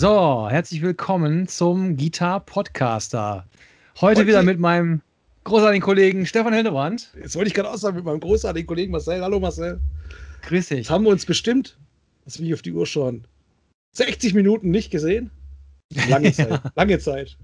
[0.00, 3.44] So, herzlich willkommen zum Gitar Podcaster.
[4.00, 5.00] Heute, Heute wieder mit meinem
[5.42, 7.12] großartigen Kollegen Stefan Hildebrand.
[7.20, 9.20] Jetzt wollte ich gerade auch sagen, mit meinem großartigen Kollegen Marcel.
[9.22, 9.80] Hallo Marcel.
[10.42, 10.78] Grüß dich.
[10.78, 11.76] Jetzt haben wir uns bestimmt,
[12.24, 13.26] was will ich auf die Uhr schauen,
[13.94, 15.32] 60 Minuten nicht gesehen.
[16.08, 16.60] Lange Zeit.
[16.76, 17.36] Lange Zeit.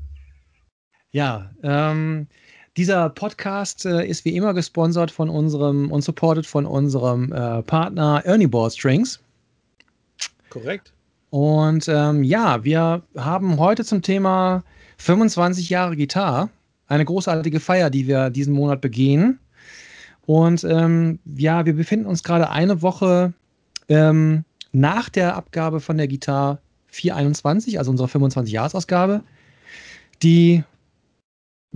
[1.11, 2.29] Ja, ähm,
[2.77, 8.23] dieser Podcast äh, ist wie immer gesponsert von unserem und supported von unserem äh, Partner
[8.25, 9.18] Ernie Ball Strings.
[10.50, 10.93] Korrekt.
[11.35, 14.63] Und ähm, ja, wir haben heute zum Thema
[14.99, 16.49] 25 Jahre Gitarre
[16.87, 19.41] eine großartige Feier, die wir diesen Monat begehen.
[20.27, 23.33] Und ähm, ja, wir befinden uns gerade eine Woche
[23.89, 26.61] ähm, nach der Abgabe von der Gitarre
[26.93, 29.25] 421, also unserer 25-Jahres-Ausgabe,
[30.23, 30.63] die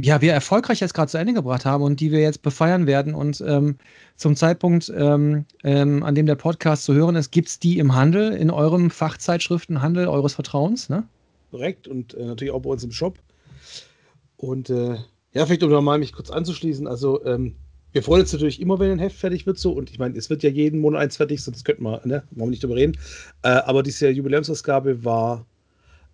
[0.00, 3.14] ja, wir erfolgreich jetzt gerade zu Ende gebracht haben und die wir jetzt befeiern werden.
[3.14, 3.78] Und ähm,
[4.16, 7.96] zum Zeitpunkt, ähm, ähm, an dem der Podcast zu hören ist, gibt es die im
[7.96, 11.04] Handel, in eurem Fachzeitschriftenhandel eures Vertrauens, ne?
[11.50, 13.18] Korrekt und äh, natürlich auch bei uns im Shop.
[14.36, 14.98] Und äh,
[15.32, 17.56] ja, vielleicht um nochmal mich kurz anzuschließen, also ähm,
[17.90, 20.30] wir freuen uns natürlich immer, wenn ein Heft fertig wird so und ich meine, es
[20.30, 22.96] wird ja jeden Monat eins fertig, sonst könnten wir, ne, wollen wir nicht drüber reden.
[23.42, 25.44] Äh, aber diese Jubiläumsausgabe war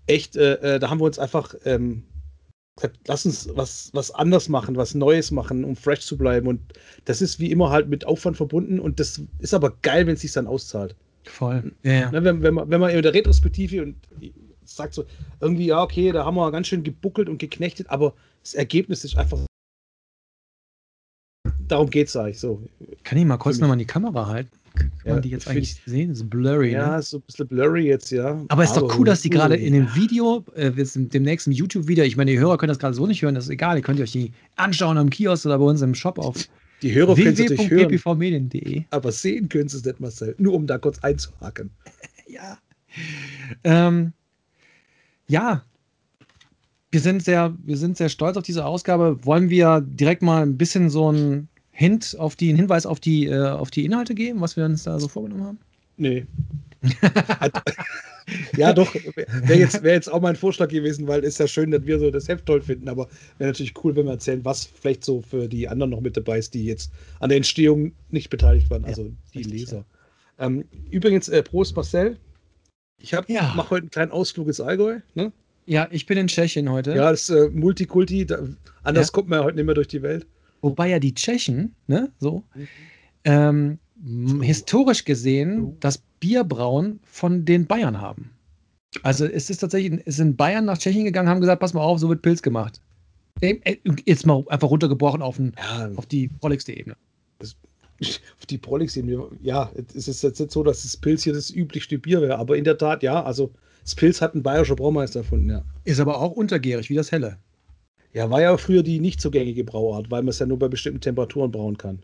[0.06, 2.04] echt, äh, äh, da haben wir uns einfach ähm,
[3.06, 6.48] lass uns was, was anders machen, was Neues machen, um fresh zu bleiben.
[6.48, 6.60] Und
[7.04, 10.22] das ist wie immer halt mit Aufwand verbunden und das ist aber geil, wenn es
[10.22, 10.96] sich dann auszahlt.
[11.24, 11.72] Voll.
[11.82, 12.10] Ja.
[12.10, 13.96] Ne, wenn, wenn, man, wenn man in der Retrospektive und
[14.64, 15.04] sagt so,
[15.40, 19.16] irgendwie, ja, okay, da haben wir ganz schön gebuckelt und geknechtet, aber das Ergebnis ist
[19.16, 19.40] einfach.
[21.66, 22.62] Darum geht es eigentlich so.
[23.04, 24.50] Kann ich mal kurz nochmal die Kamera halten?
[24.74, 26.08] Kann ja, man die jetzt eigentlich sehen?
[26.08, 26.72] Das ist blurry.
[26.72, 27.02] Ja, ne?
[27.02, 28.44] so ein bisschen blurry jetzt, ja.
[28.48, 32.04] Aber es ist doch cool, dass die gerade in dem Video, äh, dem nächsten YouTube-Video,
[32.04, 34.00] ich meine, die Hörer können das gerade so nicht hören, das ist egal, ihr könnt
[34.00, 36.48] euch die anschauen am Kiosk oder bei uns im Shop auf
[36.82, 37.98] die Hörer können natürlich hören.
[38.90, 40.34] Aber sehen können sie es nicht, Marcel.
[40.38, 41.70] Nur um da kurz einzuhaken.
[42.26, 42.58] ja.
[43.64, 44.12] Ähm,
[45.26, 45.64] ja.
[46.90, 49.24] Wir sind, sehr, wir sind sehr stolz auf diese Ausgabe.
[49.24, 53.26] Wollen wir direkt mal ein bisschen so ein Hint auf die, einen Hinweis auf die,
[53.26, 55.58] äh, auf die Inhalte geben, was wir uns da so vorgenommen haben?
[55.96, 56.24] Nee.
[58.56, 61.72] ja, doch, wäre jetzt, wär jetzt auch mein Vorschlag gewesen, weil es ist ja schön,
[61.72, 63.08] dass wir so das Heft toll finden, aber
[63.38, 66.38] wäre natürlich cool, wenn wir erzählen, was vielleicht so für die anderen noch mit dabei
[66.38, 69.84] ist, die jetzt an der Entstehung nicht beteiligt waren, also ja, die richtig, Leser.
[70.38, 70.46] Ja.
[70.46, 72.16] Ähm, übrigens, äh, Prost Marcel.
[73.00, 73.24] Ich ja.
[73.56, 75.00] mache heute einen kleinen Ausflug ins Allgäu.
[75.14, 75.32] Ne?
[75.66, 76.94] Ja, ich bin in Tschechien heute.
[76.94, 78.26] Ja, das ist äh, Multikulti.
[78.26, 78.38] Da,
[78.84, 80.26] anders kommt man ja heute nicht mehr durch die Welt.
[80.64, 82.42] Wobei ja die Tschechen, ne, so,
[83.24, 83.78] ähm,
[84.40, 88.30] historisch gesehen das Bierbrauen von den Bayern haben.
[89.02, 91.98] Also es ist tatsächlich, es sind Bayern nach Tschechien gegangen, haben gesagt, pass mal auf,
[91.98, 92.80] so wird Pilz gemacht.
[94.06, 96.96] Jetzt mal einfach runtergebrochen auf, ein, ja, auf die prolligste Ebene.
[98.00, 101.50] auf die prolligste Ebene, ja, es ist jetzt nicht so, dass das Pilz hier das
[101.50, 105.20] üblichste Bier wäre, aber in der Tat, ja, also das Pilz hat ein bayerischer Braumeister
[105.20, 105.62] erfunden, ja.
[105.84, 107.36] Ist aber auch untergärig, wie das Helle.
[108.14, 110.68] Ja, war ja früher die nicht so gängige Brauart, weil man es ja nur bei
[110.68, 111.98] bestimmten Temperaturen brauen kann.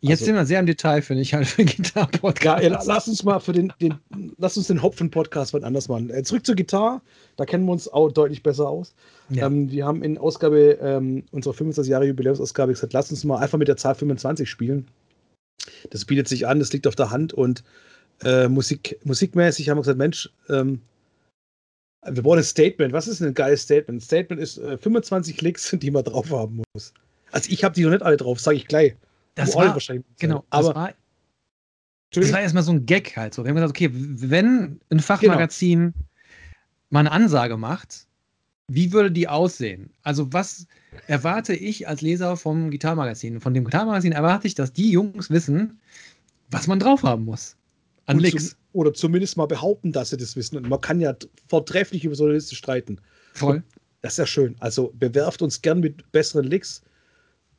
[0.00, 2.64] Jetzt also, sind wir sehr im Detail, finde ich, halt für Gitarre-Podcast.
[2.64, 3.94] Ja, lass uns mal für den, den
[4.38, 6.10] lass uns den Hopfen-Podcast mal anders machen.
[6.10, 7.00] Äh, zurück zur Gitarre,
[7.36, 8.94] da kennen wir uns auch deutlich besser aus.
[9.30, 9.46] Ja.
[9.46, 13.58] Ähm, wir haben in Ausgabe, ähm, unserer 25 Jahre Jubiläumsausgabe gesagt, lass uns mal einfach
[13.58, 14.86] mit der Zahl 25 spielen.
[15.90, 17.62] Das bietet sich an, das liegt auf der Hand und
[18.24, 20.80] äh, Musik, musikmäßig haben wir gesagt, Mensch, ähm,
[22.02, 22.92] wir wollen ein Statement.
[22.92, 23.98] Was ist denn ein geiles Statement?
[23.98, 26.92] Ein Statement ist äh, 25 Licks, die man drauf haben muss.
[27.32, 28.94] Also ich habe die noch nicht alle drauf, sage ich gleich.
[29.34, 30.94] Das war, wahrscheinlich genau, aber das war,
[32.10, 33.44] das war erstmal so ein Gag halt so.
[33.44, 36.04] Wir haben gesagt, okay, wenn ein Fachmagazin genau.
[36.90, 38.06] mal eine Ansage macht,
[38.66, 39.90] wie würde die aussehen?
[40.02, 40.66] Also was
[41.06, 43.40] erwarte ich als Leser vom Gitarmagazin?
[43.40, 45.78] Von dem Gitarmagazin erwarte ich, dass die Jungs wissen,
[46.50, 47.56] was man drauf haben muss.
[48.08, 50.56] An Licks oder zumindest mal behaupten, dass sie das wissen.
[50.56, 51.14] Und man kann ja
[51.46, 53.00] vortrefflich über so eine Liste streiten.
[53.34, 53.62] Voll.
[54.00, 54.56] Das ist ja schön.
[54.60, 56.82] Also bewerft uns gern mit besseren Licks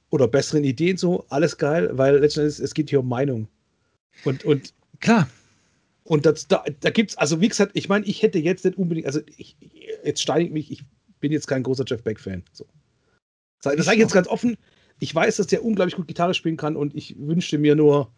[0.09, 1.25] oder besseren Ideen so.
[1.29, 3.47] Alles geil, weil letztendlich es geht hier um Meinung.
[4.25, 5.29] Und, und klar.
[6.03, 8.77] Und das, da, da gibt es, also wie gesagt, ich meine, ich hätte jetzt nicht
[8.77, 9.55] unbedingt, also ich,
[10.03, 10.83] jetzt steige ich mich, ich
[11.19, 12.43] bin jetzt kein großer Jeff Beck-Fan.
[12.51, 12.65] So.
[13.61, 14.57] Das sage ich jetzt ganz offen.
[14.99, 18.11] Ich weiß, dass der unglaublich gut Gitarre spielen kann und ich wünschte mir nur,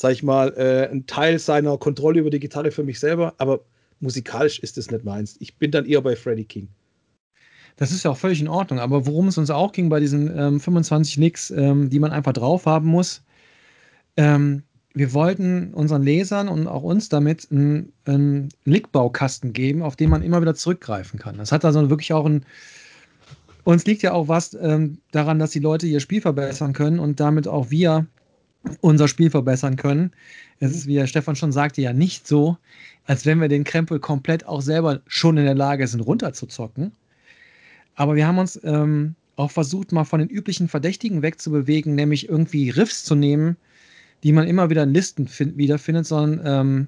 [0.00, 3.60] sag ich mal, äh, ein Teil seiner Kontrolle über die Gitarre für mich selber, aber
[4.00, 5.36] musikalisch ist es nicht meins.
[5.40, 6.68] Ich bin dann eher bei Freddie King.
[7.76, 10.34] Das ist ja auch völlig in Ordnung, aber worum es uns auch ging bei diesen
[10.36, 13.22] ähm, 25 Nicks, ähm, die man einfach drauf haben muss,
[14.16, 14.62] ähm,
[14.94, 20.22] wir wollten unseren Lesern und auch uns damit einen, einen Lickbaukasten geben, auf den man
[20.22, 21.36] immer wieder zurückgreifen kann.
[21.36, 22.46] Das hat also wirklich auch ein.
[23.64, 27.20] Uns liegt ja auch was ähm, daran, dass die Leute ihr Spiel verbessern können und
[27.20, 28.06] damit auch wir
[28.80, 30.12] unser Spiel verbessern können.
[30.58, 32.56] Es ist, wie der Stefan schon sagte, ja nicht so,
[33.06, 36.92] als wenn wir den Krempel komplett auch selber schon in der Lage sind, runterzuzocken.
[37.94, 42.70] Aber wir haben uns ähm, auch versucht, mal von den üblichen Verdächtigen wegzubewegen, nämlich irgendwie
[42.70, 43.56] Riffs zu nehmen,
[44.22, 46.86] die man immer wieder in Listen wiederfindet, sondern, ähm,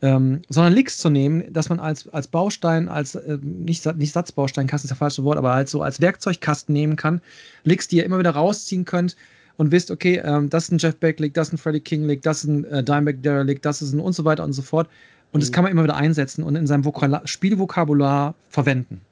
[0.00, 4.86] ähm, sondern Licks zu nehmen, dass man als, als Baustein, als äh, nicht, nicht Satzbausteinkasten
[4.86, 7.20] ist das falsche Wort, aber halt so als Werkzeugkasten nehmen kann.
[7.64, 9.16] Licks, die ihr immer wieder rausziehen könnt
[9.58, 12.06] und wisst, okay, ähm, das ist ein Jeff Beck Lick, das ist ein Freddie King
[12.06, 14.52] Lick, das ist ein äh, Dimebag Darrell Lick, das ist ein und so weiter und
[14.54, 14.88] so fort.
[15.32, 15.54] Und das mhm.
[15.54, 19.02] kann man immer wieder einsetzen und in seinem Vokala Spielvokabular verwenden.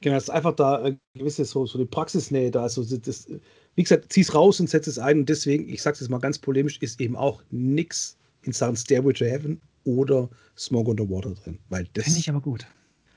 [0.00, 2.62] Genau, es ist einfach da eine gewisse so, so eine Praxisnähe da.
[2.62, 3.28] Also das,
[3.74, 5.20] wie gesagt, zieh es raus und setz es ein.
[5.20, 8.76] Und deswegen, ich sage es jetzt mal ganz polemisch, ist eben auch nichts in Sachen
[8.76, 11.58] Stairway to Heaven oder Smoke Underwater drin.
[11.68, 12.66] Finde ich aber gut.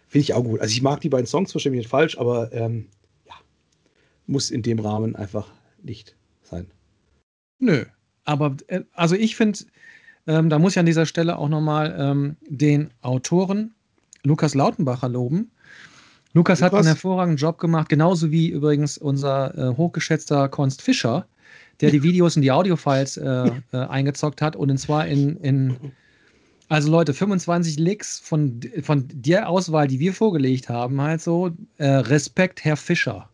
[0.08, 0.60] Finde ich auch gut.
[0.60, 2.88] Also ich mag die beiden Songs wahrscheinlich nicht falsch, aber ähm,
[3.26, 3.34] ja,
[4.28, 5.48] muss in dem Rahmen einfach
[5.82, 6.68] nicht sein.
[7.60, 7.86] Nö,
[8.26, 9.60] aber äh, also ich finde,
[10.28, 13.74] ähm, da muss ich an dieser Stelle auch nochmal ähm, den Autoren
[14.24, 15.52] Lukas Lautenbacher loben,
[16.36, 21.28] Lukas, Lukas, hat einen hervorragenden Job gemacht, genauso wie übrigens unser äh, hochgeschätzter Konst Fischer,
[21.82, 25.78] der die Videos und die Audiofiles äh, äh, eingezockt hat und zwar in, in
[26.70, 31.86] also Leute, 25 Licks von, von der Auswahl, die wir vorgelegt haben, halt so, äh,
[31.86, 33.30] Respekt, Herr Fischer.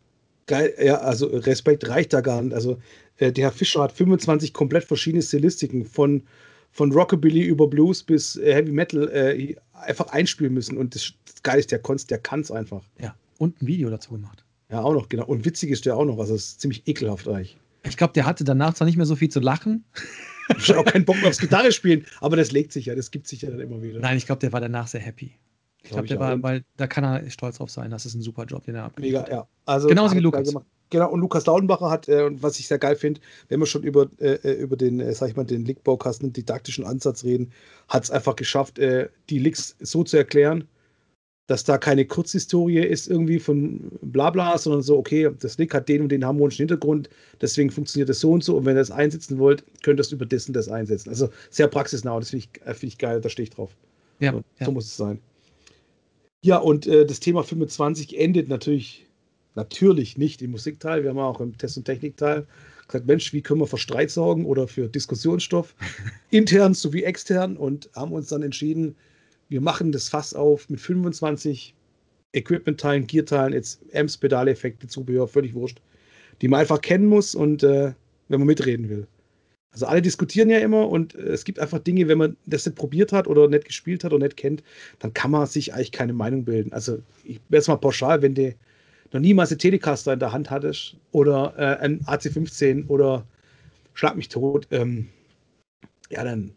[0.50, 2.56] Geil, ja, also Respekt reicht da gar nicht.
[2.56, 2.80] Also
[3.18, 6.24] äh, der Herr Fischer hat 25 komplett verschiedene Stilistiken von,
[6.72, 10.76] von Rockabilly über Blues bis äh, Heavy Metal äh, einfach einspielen müssen.
[10.76, 12.82] Und das, das Geile ist, der Konst, der kann es einfach.
[13.00, 14.44] Ja, und ein Video dazu gemacht.
[14.72, 15.28] Ja, auch noch, genau.
[15.28, 17.56] Und witzig ist der auch noch, also es ist ziemlich ekelhaft eigentlich.
[17.84, 19.86] Ich glaube, der hatte danach zwar nicht mehr so viel zu lachen.
[20.58, 23.28] Ich auch keinen Bock mehr aufs Gitarre spielen, aber das legt sich ja, das gibt
[23.28, 24.00] sich ja dann immer wieder.
[24.00, 25.36] Nein, ich glaube, der war danach sehr happy.
[25.84, 27.90] Ich glaube, der war, weil da kann er stolz drauf sein.
[27.90, 29.30] Das ist ein super Job, den er abgegeben hat.
[29.30, 29.48] ja.
[29.66, 30.54] Also, Genauso wie Lukas.
[30.92, 34.10] Genau, und Lukas Laudenbacher hat, äh, was ich sehr geil finde, wenn wir schon über,
[34.20, 37.52] äh, äh über den, äh, sag ich mal, den Lickbaukasten, didaktischen Ansatz reden,
[37.88, 40.68] hat es einfach geschafft, äh, die Licks so zu erklären,
[41.46, 46.02] dass da keine Kurzhistorie ist irgendwie von Blabla, sondern so, okay, das Lick hat den
[46.02, 47.10] und den harmonischen Hintergrund,
[47.42, 50.12] deswegen funktioniert das so und so und wenn ihr das einsetzen wollt, könnt ihr das
[50.12, 51.10] über dessen das einsetzen.
[51.10, 53.76] Also sehr praxisnah, das finde ich, äh, find ich geil, da stehe ich drauf.
[54.20, 54.66] Ja, so, ja.
[54.66, 55.20] so muss es sein.
[56.42, 59.08] Ja, und äh, das Thema 25 endet natürlich,
[59.56, 61.04] natürlich nicht im Musikteil.
[61.04, 62.48] Wir haben auch im Test- und Technikteil
[62.88, 65.76] gesagt, Mensch, wie können wir für Streit sorgen oder für Diskussionsstoff,
[66.32, 68.96] intern sowie extern und haben uns dann entschieden,
[69.50, 71.76] wir machen das Fass auf mit 25
[72.34, 75.82] Equipment-Teilen, Gear-Teilen, jetzt Amps, Pedaleffekte, Zubehör, völlig wurscht,
[76.42, 77.94] die man einfach kennen muss und äh,
[78.28, 79.08] wenn man mitreden will.
[79.72, 82.76] Also alle diskutieren ja immer und äh, es gibt einfach Dinge, wenn man das nicht
[82.78, 84.64] probiert hat oder nicht gespielt hat oder nicht kennt,
[85.00, 86.74] dann kann man sich eigentlich keine Meinung bilden.
[86.74, 88.56] Also ich wäre jetzt mal pauschal, wenn du
[89.12, 93.26] noch niemals eine Telecaster in der Hand hattest oder äh, ein AC15 oder
[93.94, 95.10] Schlag mich tot, ähm,
[96.10, 96.54] ja, dann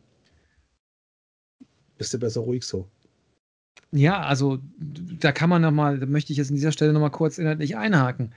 [1.98, 2.88] bist du besser ruhig so.
[3.90, 7.38] Ja, also da kann man nochmal, da möchte ich jetzt an dieser Stelle nochmal kurz
[7.38, 8.32] inhaltlich einhaken.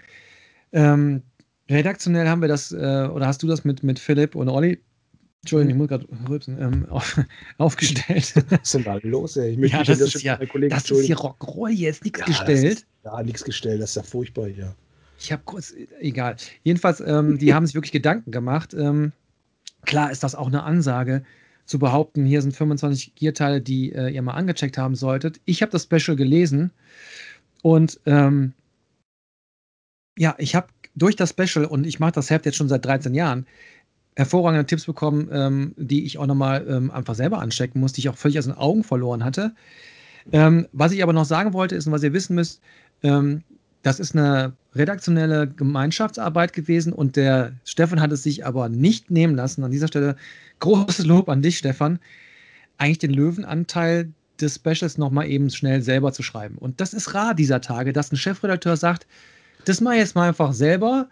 [0.74, 1.22] Ähm,
[1.70, 4.80] redaktionell haben wir das, äh, oder hast du das mit, mit Philipp und Olli,
[5.42, 7.20] Entschuldigung, ich muss gerade rülpsen, ähm, auf,
[7.60, 8.34] aufgestellt.
[8.50, 9.52] Was ist denn da los, ey?
[9.52, 12.64] Ich möchte ja, das, ist ja, das ist hier Rockroll jetzt, nichts ja, gestellt.
[12.64, 14.76] Ist, ja, nichts gestellt, das ist ja furchtbar hier.
[15.20, 16.36] Ich habe kurz, egal.
[16.64, 18.74] Jedenfalls, ähm, die haben sich wirklich Gedanken gemacht.
[18.74, 19.12] Ähm,
[19.86, 21.24] klar ist das auch eine Ansage
[21.66, 25.40] zu behaupten, hier sind 25 Gear-Teile, die äh, ihr mal angecheckt haben solltet.
[25.46, 26.72] Ich habe das Special gelesen
[27.62, 28.54] und ähm,
[30.18, 33.14] ja, ich habe durch das Special, und ich mache das Heft jetzt schon seit 13
[33.14, 33.46] Jahren,
[34.16, 38.10] hervorragende Tipps bekommen, ähm, die ich auch nochmal ähm, einfach selber anstecken musste, die ich
[38.10, 39.54] auch völlig aus den Augen verloren hatte.
[40.32, 42.62] Ähm, was ich aber noch sagen wollte, ist, und was ihr wissen müsst,
[43.04, 43.44] ähm,
[43.84, 49.36] das ist eine redaktionelle Gemeinschaftsarbeit gewesen und der Stefan hat es sich aber nicht nehmen
[49.36, 49.64] lassen.
[49.64, 50.16] An dieser Stelle
[50.60, 52.00] großes Lob an dich, Stefan,
[52.78, 54.12] eigentlich den Löwenanteil
[54.42, 56.58] des Specials nochmal eben schnell selber zu schreiben.
[56.58, 59.06] Und das ist rar dieser Tage, dass ein Chefredakteur sagt,
[59.66, 61.08] das mache ich jetzt mal einfach selber.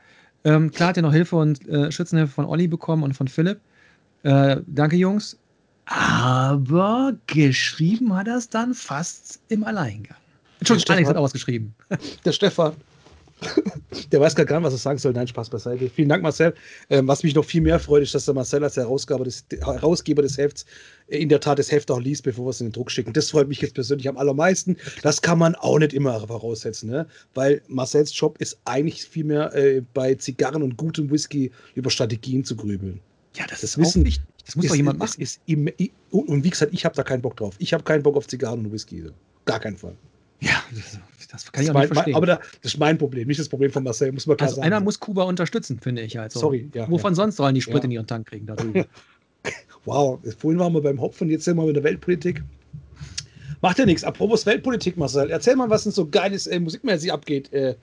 [0.46, 3.60] Ähm, klar hat er noch Hilfe und äh, Schützenhilfe von Olli bekommen und von Philipp.
[4.24, 5.38] Äh, danke, Jungs.
[5.86, 10.18] Aber geschrieben hat er es dann fast im Alleingang.
[10.60, 11.76] Entschuldigung, Alex hat auch was geschrieben.
[12.26, 12.74] Der Stefan.
[14.12, 15.14] Der weiß gar nicht, was er sagen soll.
[15.14, 15.90] Nein, Spaß beiseite.
[15.90, 16.54] Vielen Dank, Marcel.
[16.90, 20.22] Ähm, was mich noch viel mehr freut, ist, dass der Marcel als Herausgeber des, Herausgeber
[20.22, 20.66] des Hefts
[21.08, 23.14] in der Tat das Heft auch liest, bevor wir es in den Druck schicken.
[23.14, 24.78] Das freut mich jetzt persönlich am allermeisten.
[25.02, 27.08] Das kann man auch nicht immer voraussetzen, ne?
[27.34, 32.56] weil Marcels Job ist eigentlich vielmehr äh, bei Zigarren und gutem Whisky über Strategien zu
[32.56, 33.00] grübeln.
[33.36, 34.24] Ja, das, das ist Wissen, wichtig.
[34.46, 35.22] Das muss ist, doch jemand machen.
[35.22, 37.56] Ist, ist, und wie gesagt, ich habe da keinen Bock drauf.
[37.60, 39.04] Ich habe keinen Bock auf Zigarren und Whisky.
[39.46, 39.96] Gar keinen Fall.
[40.44, 40.64] Ja,
[41.32, 42.16] das, kann ich auch mein, nicht verstehen.
[42.16, 44.58] aber da, das ist mein Problem, nicht das Problem von Marcel, muss man klar also
[44.58, 44.68] sagen.
[44.68, 46.20] Einer muss Kuba unterstützen, finde ich.
[46.20, 46.40] Also.
[46.40, 46.70] Sorry.
[46.74, 47.16] Ja, Wovon ja.
[47.16, 47.84] sonst sollen die Sprit ja.
[47.86, 48.86] in ihren Tank kriegen darüber?
[49.86, 52.44] wow, vorhin waren wir beim Hopfen, jetzt sind wir mit der Weltpolitik.
[53.62, 54.04] Macht ja nichts.
[54.04, 57.76] Apropos Weltpolitik, Marcel, erzähl mal, was denn so geiles äh, musikmäßig abgeht äh,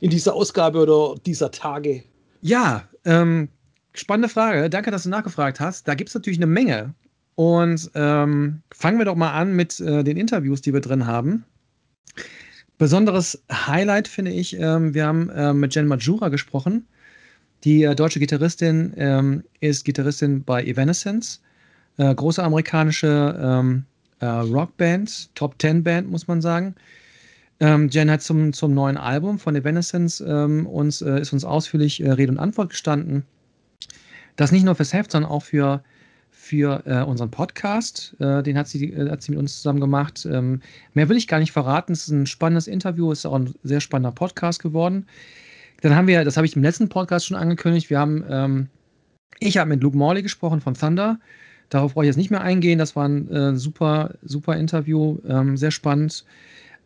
[0.00, 2.04] in dieser Ausgabe oder dieser Tage.
[2.40, 3.48] Ja, ähm,
[3.94, 4.70] spannende Frage.
[4.70, 5.88] Danke, dass du nachgefragt hast.
[5.88, 6.94] Da gibt es natürlich eine Menge.
[7.34, 11.44] Und ähm, fangen wir doch mal an mit äh, den Interviews, die wir drin haben.
[12.78, 16.86] Besonderes Highlight finde ich, ähm, wir haben äh, mit Jen Majura gesprochen.
[17.62, 21.40] Die äh, deutsche Gitarristin ähm, ist Gitarristin bei Evanescence,
[21.96, 23.84] äh, große amerikanische ähm,
[24.20, 26.74] äh, Rockband, Top Ten Band, muss man sagen.
[27.60, 32.02] Ähm, Jen hat zum, zum neuen Album von Evanescence ähm, uns, äh, ist uns ausführlich
[32.02, 33.24] äh, Rede und Antwort gestanden.
[34.36, 35.84] Das nicht nur fürs Heft, sondern auch für,
[36.44, 38.14] für äh, unseren Podcast.
[38.20, 40.26] Äh, den hat sie, äh, hat sie mit uns zusammen gemacht.
[40.30, 40.60] Ähm,
[40.92, 41.92] mehr will ich gar nicht verraten.
[41.92, 45.06] Es ist ein spannendes Interview, es ist auch ein sehr spannender Podcast geworden.
[45.80, 48.68] Dann haben wir, das habe ich im letzten Podcast schon angekündigt, wir haben, ähm,
[49.40, 51.18] ich habe mit Luke Morley gesprochen von Thunder.
[51.70, 52.78] Darauf brauche ich jetzt nicht mehr eingehen.
[52.78, 56.24] Das war ein äh, super, super Interview, ähm, sehr spannend.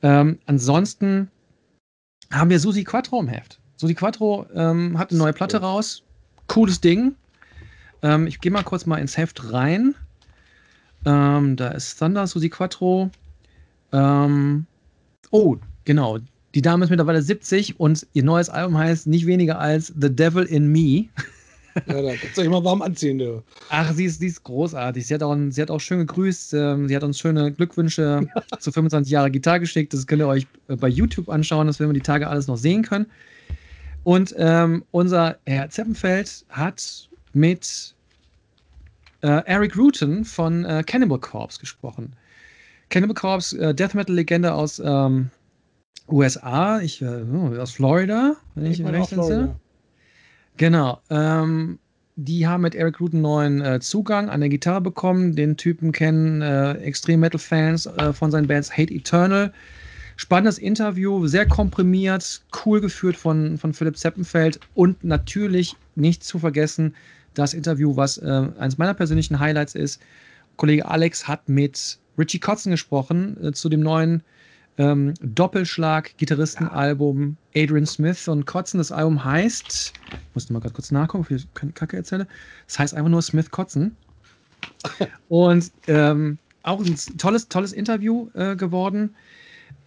[0.03, 1.29] Ähm, ansonsten
[2.31, 3.59] haben wir Susi Quattro im Heft.
[3.77, 6.03] Susi Quattro ähm, hat eine neue Platte raus.
[6.47, 7.17] Cooles Ding.
[8.03, 9.95] Ähm, ich gehe mal kurz mal ins Heft rein.
[11.05, 13.11] Ähm, da ist Thunder, Susi Quattro.
[13.93, 14.67] Ähm,
[15.31, 16.19] oh, genau.
[16.55, 20.45] Die Dame ist mittlerweile 70 und ihr neues Album heißt nicht weniger als The Devil
[20.45, 21.09] in Me.
[21.87, 23.43] Ja, da kannst du euch mal warm anziehen, du.
[23.69, 25.07] Ach, sie ist, sie ist großartig.
[25.07, 26.55] Sie hat, auch, sie hat auch schön gegrüßt.
[26.55, 28.27] Ähm, sie hat uns schöne Glückwünsche
[28.59, 29.93] zu 25 Jahre Gitarre geschickt.
[29.93, 32.57] Das könnt ihr euch äh, bei YouTube anschauen, das werden wir die Tage alles noch
[32.57, 33.07] sehen können.
[34.05, 37.95] Und ähm, unser Herr Zeppenfeld hat mit
[39.23, 42.15] äh, Eric Rutan von äh, Cannibal Corpse gesprochen.
[42.91, 45.31] Cannibal Corpse, äh, Death Metal Legende aus ähm,
[46.09, 49.57] USA, ich, äh, oh, aus Florida, wenn ich, ich recht entsinne.
[50.57, 51.01] Genau.
[51.11, 51.79] Ähm,
[52.17, 55.37] die haben mit Eric einen neuen äh, Zugang an der Gitarre bekommen.
[55.37, 59.53] Den Typen kennen äh, Extreme Metal-Fans äh, von seinen Bands Hate Eternal.
[60.17, 66.95] Spannendes Interview, sehr komprimiert, cool geführt von, von Philipp Zeppenfeld und natürlich nicht zu vergessen
[67.39, 70.03] das Interview, was äh, eines meiner persönlichen Highlights ist.
[70.57, 74.25] Kollege Alex hat mit Richie Kotzen gesprochen äh, zu dem neuen
[74.77, 78.79] ähm, Doppelschlag-Gitarristenalbum Adrian Smith und Kotzen.
[78.79, 82.27] Das Album heißt, ich musste mal gerade kurz nachgucken, ob ich keine Kacke erzähle.
[82.67, 83.97] Das heißt einfach nur Smith Kotzen.
[85.29, 89.15] und ähm, auch ein tolles, tolles Interview äh, geworden.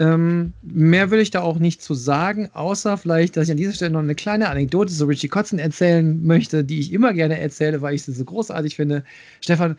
[0.01, 3.73] Ähm, mehr will ich da auch nicht zu sagen, außer vielleicht, dass ich an dieser
[3.73, 7.83] Stelle noch eine kleine Anekdote zu Richie Kotzen erzählen möchte, die ich immer gerne erzähle,
[7.83, 9.03] weil ich sie so großartig finde.
[9.41, 9.77] Stefan,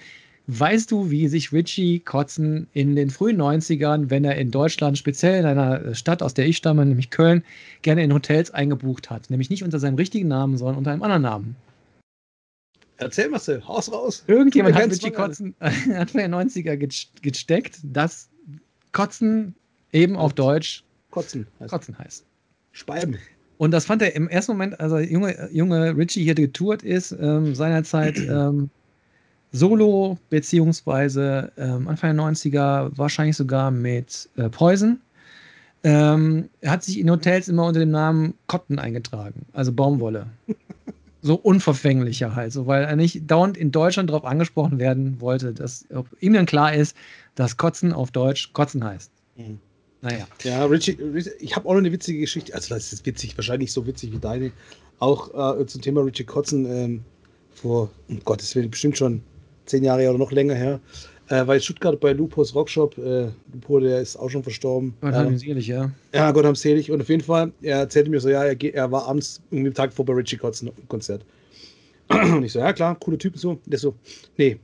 [0.48, 5.38] Weißt du, wie sich Richie Kotzen in den frühen 90ern, wenn er in Deutschland, speziell
[5.38, 7.44] in einer Stadt, aus der ich stamme, nämlich Köln,
[7.82, 9.30] gerne in Hotels eingebucht hat?
[9.30, 11.56] Nämlich nicht unter seinem richtigen Namen, sondern unter einem anderen Namen.
[12.96, 14.24] Erzähl, Marcel, haus raus.
[14.26, 16.76] Irgendjemand hat Richie Kotzen Anfang der 90er
[17.22, 18.28] gesteckt, dass
[18.90, 19.54] Kotzen
[19.92, 21.70] eben auf Deutsch Kotzen heißt.
[21.70, 22.25] Kotzen heißt.
[22.72, 23.18] Speiben.
[23.58, 27.54] Und das fand er im ersten Moment, also junge, junge Richie hier getourt ist, ähm,
[27.54, 28.70] seinerzeit ähm,
[29.52, 34.99] Solo, beziehungsweise ähm, Anfang der 90er wahrscheinlich sogar mit äh, Poison.
[35.84, 40.26] Ähm, er hat sich in Hotels immer unter dem Namen Cotton eingetragen, also Baumwolle.
[41.22, 45.87] so unverfänglicher halt, so, weil er nicht dauernd in Deutschland darauf angesprochen werden wollte, dass
[45.94, 46.96] ob ihm dann klar ist,
[47.34, 49.11] dass Kotzen auf Deutsch Kotzen heißt.
[49.37, 49.61] Mhm.
[50.02, 50.26] Naja.
[50.42, 50.99] Ja, Richie,
[51.38, 54.18] ich habe auch noch eine witzige Geschichte, also das ist witzig, wahrscheinlich so witzig wie
[54.18, 54.52] deine,
[54.99, 57.04] auch äh, zum Thema Richie Kotzen ähm,
[57.54, 59.23] vor, um Gottes Willen, bestimmt schon
[59.66, 60.80] zehn Jahre oder noch länger her,
[61.32, 62.99] äh, in Stuttgart bei Lupos Rockshop.
[62.99, 64.94] Äh, Lupo, der ist auch schon verstorben.
[65.00, 65.90] Gott haben selig, ja.
[66.12, 66.90] Ja, Gott haben selig.
[66.90, 69.75] Und auf jeden Fall, er erzählte mir so, ja, er, er war abends irgendwie am
[69.75, 71.25] Tag vor bei Richie Kotzen Konzert.
[72.11, 73.59] Und ich so, ja klar, coole Typen so.
[73.66, 73.94] Der so,
[74.37, 74.59] nee,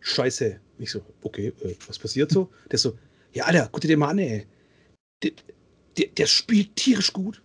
[0.00, 0.60] scheiße.
[0.78, 2.48] Ich so, okay, äh, was passiert so?
[2.70, 2.94] Der so,
[3.32, 4.46] ja, Alter, guck dir den mal an, ey.
[5.22, 5.32] Der,
[5.96, 7.42] der, der spielt tierisch gut.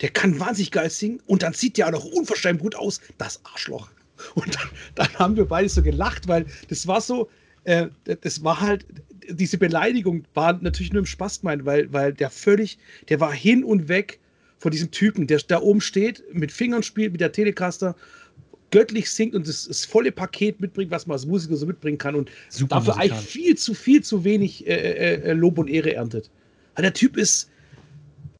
[0.00, 3.00] Der kann wahnsinnig geil singen und dann sieht der auch noch unverschämt gut aus.
[3.18, 3.90] Das Arschloch.
[4.34, 7.30] Und dann, dann, haben wir beide so gelacht, weil das war so,
[7.64, 8.86] äh, das war halt,
[9.28, 13.64] diese Beleidigung war natürlich nur im Spaß gemeint, weil, weil der völlig, der war hin
[13.64, 14.20] und weg
[14.58, 17.96] von diesem Typen, der da oben steht, mit Fingern spielt, mit der Telecaster,
[18.74, 22.16] göttlich singt und das, das volle Paket mitbringt, was man als Musiker so mitbringen kann
[22.16, 25.94] und Super dafür eigentlich viel zu, viel zu wenig äh, äh, äh, Lob und Ehre
[25.94, 26.28] erntet.
[26.74, 27.48] Weil der Typ ist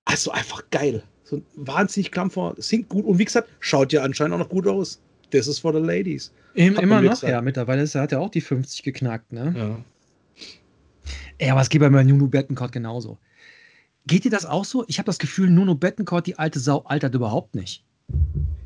[0.07, 1.05] also einfach geil.
[1.23, 4.67] So ein wahnsinnig Klampfer, singt gut und wie gesagt, schaut ja anscheinend auch noch gut
[4.67, 5.01] aus.
[5.31, 6.33] This is for the ladies.
[6.55, 7.41] Im, immer noch, ja.
[7.41, 9.55] Mittlerweile ist, hat er auch die 50 geknackt, ne?
[9.57, 9.85] Ja.
[11.47, 13.19] Ja, aber es geht bei Nunu Bettencourt genauso.
[14.07, 14.85] Geht dir das auch so?
[14.89, 17.85] Ich habe das Gefühl, Nuno Bettencourt, die alte Sau, altert überhaupt nicht.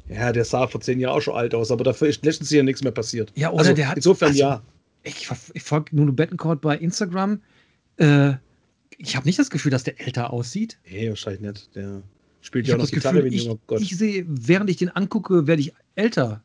[0.09, 2.63] Ja, der sah vor zehn Jahren auch schon alt aus, aber dafür ist letztens ja
[2.63, 3.33] nichts mehr passiert.
[3.35, 3.97] Ja, oder also, der hat.
[3.97, 4.63] Insofern also, ja.
[5.03, 7.41] Ich, ich folge Nuno Bettencourt bei Instagram.
[7.97, 8.33] Äh,
[8.97, 10.79] ich habe nicht das Gefühl, dass der älter aussieht.
[10.91, 11.75] Nee, wahrscheinlich nicht.
[11.77, 12.03] Der
[12.41, 13.81] spielt ich ja auch noch Gitarre Gefühl, wie ich, Gott.
[13.81, 16.43] Ich sehe, während ich den angucke, werde ich älter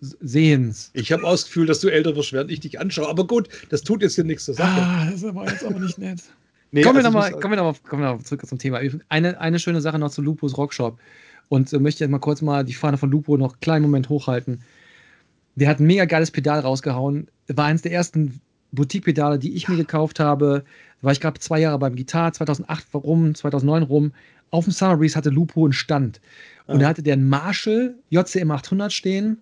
[0.00, 0.90] sehens.
[0.94, 3.08] Ich habe auch das Gefühl, dass du älter wirst, während ich dich anschaue.
[3.08, 4.80] Aber gut, das tut jetzt hier nichts zur Sache.
[4.80, 6.20] Ah, das ist aber jetzt aber nicht nett.
[6.72, 8.58] nee, kommen, wir also noch mal, kommen, wir noch mal, kommen wir noch zurück zum
[8.58, 8.80] Thema.
[9.08, 10.98] Eine, eine schöne Sache noch zu Lupus Rockshop.
[11.52, 14.08] Und äh, möchte jetzt mal kurz mal die Fahne von Lupo noch einen kleinen Moment
[14.08, 14.62] hochhalten.
[15.54, 17.28] Der hat ein mega geiles Pedal rausgehauen.
[17.46, 18.40] War eines der ersten
[18.70, 20.64] Boutique-Pedale, die ich mir gekauft habe.
[21.02, 24.12] Da war ich gerade zwei Jahre beim Gitarre, 2008 rum, 2009 rum.
[24.50, 26.22] Auf dem Summer Breeze hatte Lupo einen Stand.
[26.68, 29.36] Und da hatte der einen Marshall JCM 800 stehen.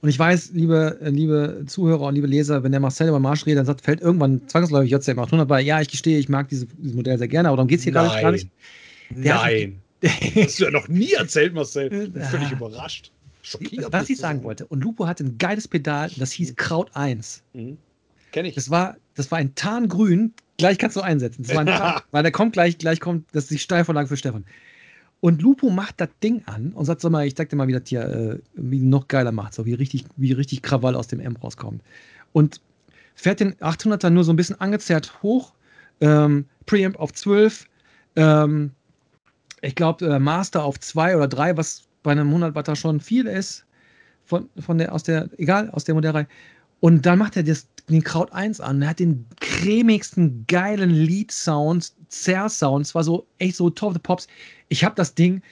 [0.00, 3.58] Und ich weiß, liebe, liebe Zuhörer und liebe Leser, wenn der Marcel über Marshall redet,
[3.58, 5.60] dann sagt, fällt irgendwann zwangsläufig JCM 800 bei.
[5.60, 7.92] Ja, ich gestehe, ich mag diese, dieses Modell sehr gerne, aber darum geht es hier
[7.92, 8.22] Nein.
[8.22, 8.48] gar nicht.
[9.10, 9.82] Der Nein.
[10.04, 11.90] Hast du ja noch nie erzählt, Marcel.
[11.90, 13.12] Bin völlig überrascht.
[13.42, 13.92] Schockiert.
[13.92, 14.66] Was ich sagen wollte.
[14.66, 17.42] Und Lupo hatte ein geiles Pedal, das hieß Kraut 1.
[17.54, 17.78] Mhm.
[18.32, 18.54] Kenn ich.
[18.54, 20.34] Das war, das war ein Tarngrün.
[20.58, 21.44] Gleich kannst du einsetzen.
[21.44, 24.16] Das war ein Tarn, weil der kommt gleich, gleich kommt, das ist die Steilvorlage für
[24.16, 24.44] Stefan.
[25.20, 27.72] Und Lupo macht das Ding an und sagt, sag mal, ich zeig dir mal, wie
[27.72, 31.18] das hier äh, wie noch geiler macht, so wie richtig, wie richtig Krawall aus dem
[31.18, 31.82] M rauskommt.
[32.32, 32.60] Und
[33.14, 35.54] fährt den 800er nur so ein bisschen angezerrt hoch,
[36.00, 37.66] ähm, Preamp auf 12,
[38.14, 38.70] ähm,
[39.62, 43.26] ich glaube, äh, Master auf 2 oder 3, was bei einem 100 Watter schon viel
[43.26, 43.64] ist,
[44.24, 46.26] von, von der, aus der, egal, aus der Modellreihe.
[46.80, 48.82] Und dann macht er das, den Kraut 1 an.
[48.82, 52.86] Er hat den cremigsten, geilen Lead-Sound, Zerr-Sound.
[52.86, 54.28] Es war so echt so top of the pops.
[54.68, 55.42] Ich habe das Ding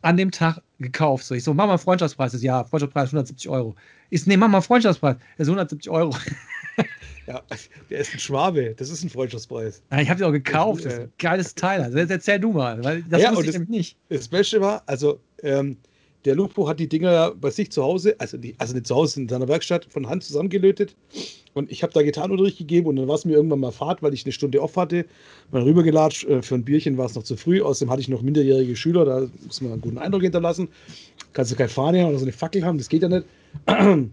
[0.00, 1.24] an dem Tag gekauft.
[1.24, 2.40] So, ich so, mach mal Freundschaftspreis.
[2.42, 3.76] Ja, Freundschaftspreis 170 Euro.
[4.10, 5.16] Ich so, nee, mach mal Freundschaftspreis.
[5.36, 6.16] Das ist 170 Euro.
[7.26, 7.40] Ja,
[7.88, 8.74] der ist ein Schwabe.
[8.76, 9.80] Das ist ein Freundschaftspreis.
[9.92, 10.84] Ja, ich habe die auch gekauft.
[10.84, 11.80] Das ist ein geiles Teil.
[11.80, 13.96] Also erzähl du mal, weil das ja, wusste ich das, nicht.
[14.08, 15.76] Das Beste war, also ähm,
[16.24, 18.94] der Lupo hat die Dinger ja bei sich zu Hause, also, die, also nicht zu
[18.94, 20.94] Hause, in seiner Werkstatt, von Hand zusammengelötet.
[21.54, 24.14] Und ich habe da Gitarrenunterricht gegeben und dann war es mir irgendwann mal Fahrt, weil
[24.14, 25.04] ich eine Stunde off hatte.
[25.50, 27.60] Mal rübergelatscht, äh, für ein Bierchen war es noch zu früh.
[27.60, 30.68] Außerdem hatte ich noch minderjährige Schüler, da muss man einen guten Eindruck hinterlassen.
[31.32, 33.26] Kannst du keine Fahne oder so eine Fackel haben, das geht ja nicht.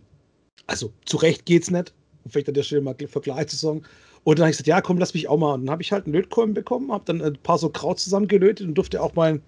[0.68, 1.99] Also, zu Recht geht's nicht um
[2.30, 3.84] vielleicht an der Stelle mal für Klarheit zu sagen.
[4.24, 5.54] Und dann habe ich gesagt, ja, komm, lass mich auch mal.
[5.54, 8.68] Und dann habe ich halt einen Lötkolben bekommen, habe dann ein paar so Kraut zusammengelötet
[8.68, 9.42] und durfte auch meinen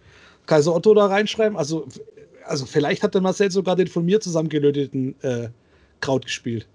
[0.46, 1.58] Kaiser Otto da reinschreiben.
[1.58, 1.88] Also,
[2.46, 5.50] also vielleicht hat der Marcel sogar den von mir zusammengelöteten äh,
[6.00, 6.68] Kraut gespielt.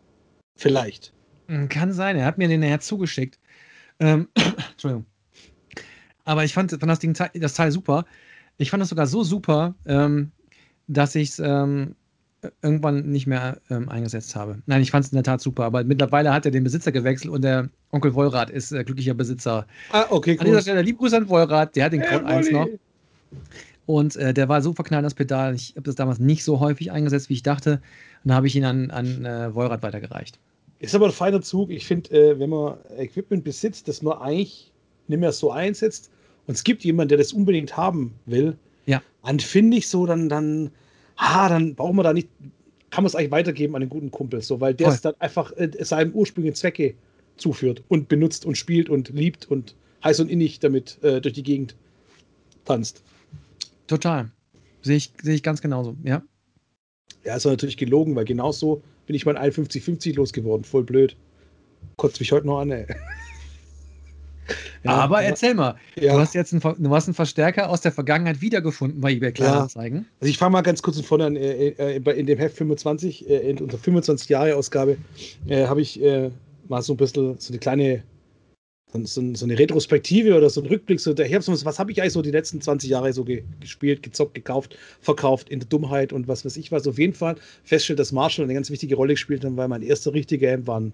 [0.56, 1.12] Vielleicht.
[1.48, 3.38] Hm, kann sein, er hat mir den nachher zugeschickt.
[3.98, 4.28] Ähm,
[4.72, 5.06] Entschuldigung.
[6.24, 8.04] Aber ich fand, fand das, Ding, das Teil super.
[8.58, 10.32] Ich fand das sogar so super, ähm,
[10.88, 11.94] dass ich es ähm,
[12.62, 14.58] irgendwann nicht mehr ähm, eingesetzt habe.
[14.66, 17.32] Nein, ich fand es in der Tat super, aber mittlerweile hat er den Besitzer gewechselt
[17.32, 19.66] und der Onkel Wollrad ist äh, glücklicher Besitzer.
[19.92, 20.40] Ah, okay, cool.
[20.40, 22.68] An dieser Stelle liebe Grüße an Wollrad, der hat den Code hey, 1 noch.
[23.86, 25.54] Und äh, der war so verknallt, das Pedal.
[25.54, 27.80] Ich habe das damals nicht so häufig eingesetzt, wie ich dachte.
[28.24, 30.38] Und dann habe ich ihn an, an äh, Wollrad weitergereicht.
[30.80, 31.70] Ist aber ein feiner Zug.
[31.70, 34.72] Ich finde, äh, wenn man Equipment besitzt, das man eigentlich
[35.08, 36.10] nicht mehr so einsetzt
[36.46, 38.56] und es gibt jemanden, der das unbedingt haben will,
[38.86, 39.02] ja.
[39.24, 40.70] dann finde ich so, dann, dann
[41.16, 42.28] ah, dann brauchen wir da nicht,
[42.90, 45.52] kann man es eigentlich weitergeben an den guten Kumpel, so, weil der es dann einfach
[45.56, 46.94] äh, seinem ursprünglichen Zwecke
[47.36, 49.74] zuführt und benutzt und spielt und liebt und
[50.04, 51.74] heiß und innig damit äh, durch die Gegend
[52.64, 53.02] tanzt.
[53.86, 54.30] Total.
[54.82, 56.22] Sehe ich, seh ich ganz genauso, ja.
[57.24, 60.64] Ja, ist natürlich gelogen, weil genauso bin ich mein 51-50 losgeworden.
[60.64, 61.16] Voll blöd.
[61.96, 62.86] Kotzt mich heute noch an, ey.
[64.84, 66.14] Ja, aber erzähl mal, ja.
[66.14, 70.00] du hast jetzt einen, du hast einen Verstärker aus der Vergangenheit wiedergefunden bei eBay Kleinanzeigen.
[70.00, 70.04] Ja.
[70.20, 71.36] Also ich fange mal ganz kurz von vorne an.
[71.36, 74.96] Äh, äh, in dem Heft 25, äh, in unserer 25 Jahre Ausgabe,
[75.50, 76.00] habe ich
[76.68, 78.02] mal so ein bisschen so eine kleine
[79.04, 81.00] so, eine Retrospektive oder so ein Rückblick.
[81.00, 84.02] So der Herbst, was habe ich eigentlich so die letzten 20 Jahre so ge gespielt,
[84.02, 86.86] gezockt, gekauft, verkauft in der Dummheit und was weiß ich was.
[86.86, 90.14] Auf jeden Fall feststellt, dass Marshall eine ganz wichtige Rolle gespielt hat, weil mein erster
[90.14, 90.92] richtiger M war ein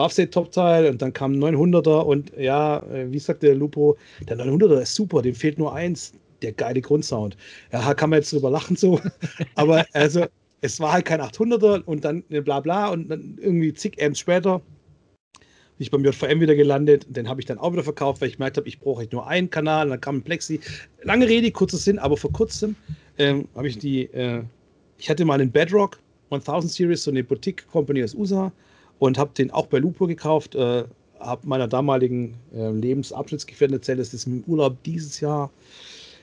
[0.00, 3.96] Warfset-Top-Teil und dann kam ein 900er und ja, äh, wie sagt der Lupo,
[4.28, 7.36] der 900er ist super, dem fehlt nur eins, der geile Grundsound.
[7.72, 9.00] Ja, kann man jetzt drüber lachen so,
[9.56, 10.26] aber also
[10.62, 14.60] es war halt kein 800er und dann bla bla und dann irgendwie zig Amps später
[15.80, 17.06] bin ich beim JVM wieder gelandet.
[17.08, 19.48] Den habe ich dann auch wieder verkauft, weil ich gemerkt habe, ich brauche nur einen
[19.48, 19.88] Kanal.
[19.88, 20.60] Dann kam ein Plexi.
[21.04, 22.76] Lange Rede, kurzer Sinn, aber vor kurzem
[23.16, 24.42] ähm, habe ich die, äh,
[24.98, 25.98] ich hatte mal einen Bedrock
[26.30, 28.52] 1000 Series, so eine Boutique Company aus USA
[29.00, 30.54] und habe den auch bei Lupo gekauft.
[30.54, 30.84] Äh,
[31.18, 35.50] habe meiner damaligen äh, Lebensabschnittsgefährtin erzählt, dass das im Urlaub dieses Jahr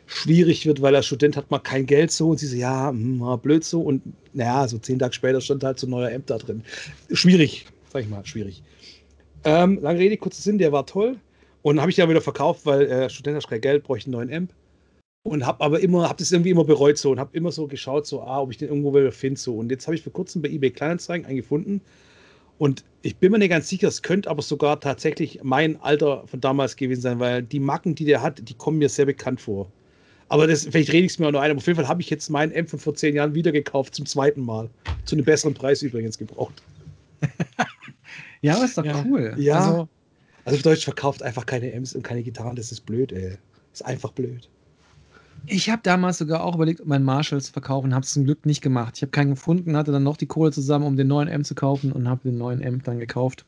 [0.05, 3.33] schwierig wird, weil als Student hat man kein Geld so und sie so, ja, mh,
[3.33, 4.01] hm, blöd so und
[4.33, 6.63] naja, so zehn Tage später stand halt so ein neuer Amp da drin.
[7.11, 8.63] Schwierig, sag ich mal, schwierig.
[9.43, 11.17] Ähm, lange Rede, kurzer Sinn, der war toll
[11.61, 14.33] Und habe ich dann wieder verkauft, weil äh, Student hat kein Geld, bräuchte einen neuen
[14.33, 14.53] Amp.
[15.23, 18.07] Und habe aber immer, habe das irgendwie immer bereut so und habe immer so geschaut,
[18.07, 19.39] so, ah, ob ich den irgendwo wieder finde.
[19.39, 19.55] So.
[19.55, 21.81] Und jetzt habe ich vor kurzem bei eBay Kleinanzeigen einen gefunden.
[22.57, 26.41] Und ich bin mir nicht ganz sicher, es könnte aber sogar tatsächlich mein Alter von
[26.41, 29.71] damals gewesen sein, weil die Macken, die der hat, die kommen mir sehr bekannt vor.
[30.29, 31.51] Aber das, vielleicht rede ich es mir auch noch ein.
[31.51, 33.95] Aber auf jeden Fall habe ich jetzt meinen M von vor zehn Jahren wieder gekauft,
[33.95, 34.69] zum zweiten Mal.
[35.05, 36.61] Zu einem besseren Preis übrigens gebraucht.
[38.41, 39.03] ja, aber ist doch ja.
[39.07, 39.35] cool.
[39.37, 39.59] Ja.
[39.59, 39.89] Also,
[40.43, 42.55] also auf Deutsch verkauft einfach keine M's und keine Gitarren.
[42.55, 43.37] Das ist blöd, ey.
[43.71, 44.49] ist einfach blöd.
[45.45, 48.61] Ich habe damals sogar auch überlegt, meinen Marshall zu verkaufen, habe es zum Glück nicht
[48.61, 48.97] gemacht.
[48.97, 51.55] Ich habe keinen gefunden, hatte dann noch die Kohle zusammen, um den neuen M zu
[51.55, 53.45] kaufen und habe den neuen M dann gekauft.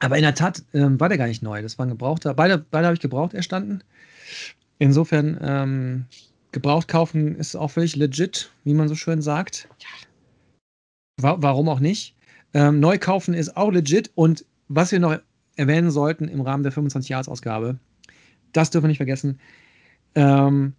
[0.00, 1.62] Aber in der Tat ähm, war der gar nicht neu.
[1.62, 2.34] Das war ein gebrauchter.
[2.34, 3.82] Beide, beide habe ich gebraucht erstanden.
[4.78, 6.04] Insofern, ähm,
[6.52, 9.68] gebraucht kaufen ist auch völlig legit, wie man so schön sagt.
[11.20, 12.14] Wa warum auch nicht?
[12.54, 14.10] Ähm, neu kaufen ist auch legit.
[14.14, 15.18] Und was wir noch
[15.56, 17.78] erwähnen sollten im Rahmen der 25-Jahres-Ausgabe,
[18.52, 19.40] das dürfen wir nicht vergessen.
[20.14, 20.74] Ähm,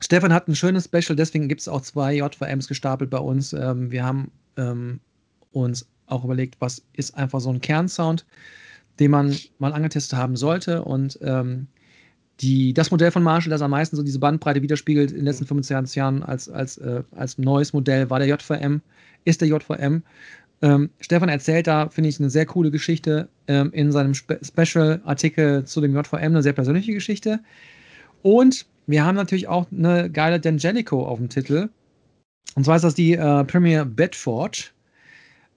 [0.00, 3.52] Stefan hat ein schönes Special, deswegen gibt es auch zwei JVMs gestapelt bei uns.
[3.52, 5.00] Ähm, wir haben ähm,
[5.52, 8.24] uns auch überlegt, was ist einfach so ein Kernsound,
[9.00, 10.84] den man mal angetestet haben sollte.
[10.84, 11.66] Und ähm,
[12.40, 15.46] die, das Modell von Marshall, das am meisten so diese Bandbreite widerspiegelt in den letzten
[15.46, 18.80] 25 Jahren als, als, äh, als neues Modell, war der JVM,
[19.24, 20.02] ist der JVM.
[20.60, 25.64] Ähm, Stefan erzählt da, finde ich, eine sehr coole Geschichte ähm, in seinem Spe Special-Artikel
[25.64, 27.40] zu dem JVM, eine sehr persönliche Geschichte.
[28.22, 31.68] Und wir haben natürlich auch eine geile Dangelico auf dem Titel.
[32.54, 34.72] Und zwar ist das die äh, Premier Bedford.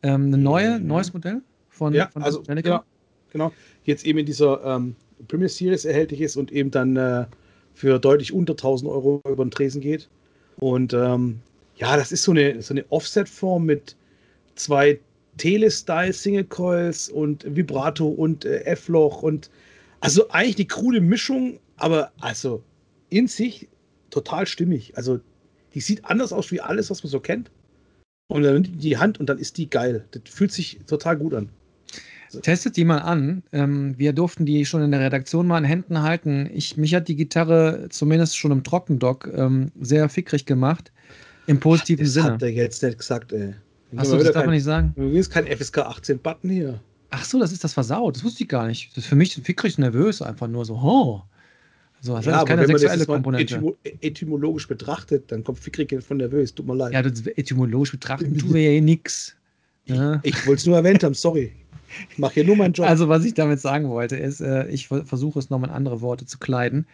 [0.03, 0.87] Ähm, ein neue, mhm.
[0.87, 2.69] neues Modell von, ja, von also, Dangelico.
[2.69, 2.83] Ja,
[3.31, 3.51] genau.
[3.83, 4.95] Jetzt eben in dieser ähm,
[5.27, 7.25] Premier Series erhältlich ist und eben dann äh,
[7.73, 10.09] für deutlich unter 1000 Euro über den Tresen geht.
[10.57, 11.39] Und ähm,
[11.77, 13.95] ja, das ist so eine, so eine Offset-Form mit
[14.55, 14.99] zwei
[15.37, 19.49] Tele-Style Single Coils und Vibrato und äh, F-Loch und
[20.01, 22.63] also eigentlich die krude Mischung, aber also
[23.09, 23.67] in sich
[24.09, 24.95] total stimmig.
[24.97, 25.19] Also
[25.73, 27.51] die sieht anders aus wie alles, was man so kennt.
[28.27, 30.05] Und dann nimmt die Hand und dann ist die geil.
[30.11, 31.49] Das fühlt sich total gut an.
[32.43, 33.43] Testet die mal an.
[33.51, 36.49] Ähm, wir durften die schon in der Redaktion mal in Händen halten.
[36.53, 40.93] Ich, mich hat die Gitarre zumindest schon im Trockendock ähm, sehr fickrig gemacht.
[41.47, 42.25] Im positiven das Sinne.
[42.27, 43.53] Das hat er jetzt nicht gesagt, ey.
[43.97, 44.93] Achso, das darf man nicht sagen.
[44.95, 46.79] Du ist kein FSK 18 Button hier.
[47.09, 48.15] Ach so, das ist das versaut.
[48.15, 48.91] Das wusste ich gar nicht.
[48.91, 51.23] Das ist für mich fickrig nervös, einfach nur so, oh.
[52.03, 53.55] So, das ja, hat keine sexuelle Komponente.
[53.55, 56.53] Etymo etymologisch betrachtet, dann kommt fickrig von nervös.
[56.53, 56.93] Tut mir leid.
[56.93, 59.35] Ja, das, etymologisch betrachten tun wir ja eh nix.
[59.85, 60.19] Ja.
[60.23, 61.51] Ich, ich wollte es nur erwähnt haben, sorry.
[62.09, 62.87] Ich mache hier nur meinen Job.
[62.87, 66.25] Also, was ich damit sagen wollte, ist, äh, ich versuche es nochmal in andere Worte
[66.25, 66.87] zu kleiden.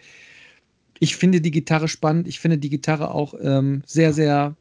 [1.00, 2.28] Ich finde die Gitarre spannend.
[2.28, 4.56] Ich finde die Gitarre auch ähm, sehr, sehr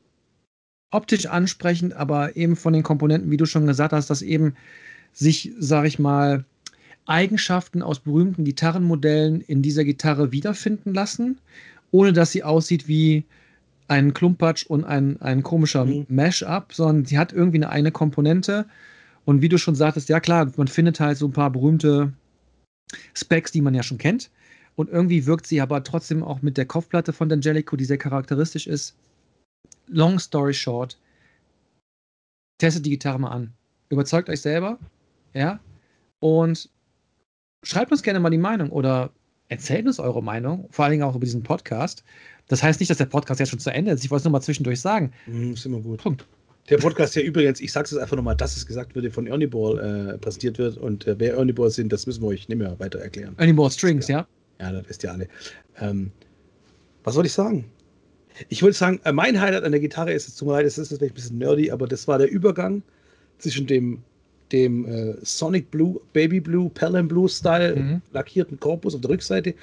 [0.91, 4.55] optisch ansprechend, aber eben von den Komponenten, wie du schon gesagt hast, dass eben
[5.13, 6.45] sich, sag ich mal,
[7.07, 11.39] Eigenschaften aus berühmten Gitarrenmodellen in dieser Gitarre wiederfinden lassen,
[11.91, 13.25] ohne dass sie aussieht wie
[13.89, 16.07] ein Klumpatsch und ein, ein komischer mhm.
[16.09, 18.67] Mash-up, sondern sie hat irgendwie eine eigene Komponente
[19.25, 22.13] und wie du schon sagtest, ja klar, man findet halt so ein paar berühmte
[23.15, 24.31] Specs, die man ja schon kennt.
[24.77, 28.67] Und irgendwie wirkt sie aber trotzdem auch mit der Kopfplatte von D'Angelico, die sehr charakteristisch
[28.67, 28.95] ist.
[29.89, 30.99] Long story short,
[32.59, 33.53] testet die Gitarre mal an.
[33.89, 34.79] Überzeugt euch selber,
[35.33, 35.61] ja,
[36.21, 36.69] und
[37.67, 39.11] schreibt uns gerne mal die Meinung oder
[39.49, 42.05] erzählt uns eure Meinung, vor allen Dingen auch über diesen Podcast.
[42.49, 44.05] Das heißt nicht, dass der Podcast jetzt schon zu Ende ist.
[44.05, 45.13] Ich wollte es nur mal zwischendurch sagen.
[45.27, 46.01] Mhm, ist immer gut.
[46.03, 46.25] Punkt.
[46.69, 49.47] Der Podcast ja übrigens, ich sage es einfach nochmal, dass es gesagt wird, von Ernie
[49.47, 49.79] Ball
[50.15, 50.77] äh, präsentiert wird.
[50.77, 53.35] Und äh, wer Ernie Ball sind, das müssen wir euch nicht mehr weiter erklären.
[53.39, 54.27] Ernie Ball Strings, ja.
[54.61, 55.29] Ja, das wisst ihr alle.
[55.81, 56.13] Ähm,
[57.05, 57.67] was soll ich sagen?
[58.49, 60.79] Ich wollte sagen, äh, mein Highlight an der Gitarre ist, es tut mir leid, es
[60.79, 62.83] ist vielleicht ein bisschen nerdy, aber das war der Übergang
[63.39, 64.03] zwischen dem,
[64.53, 68.03] dem äh, Sonic Blue, Baby Blue, Pelham Blue Style mhm.
[68.13, 69.55] lackierten Korpus auf der Rückseite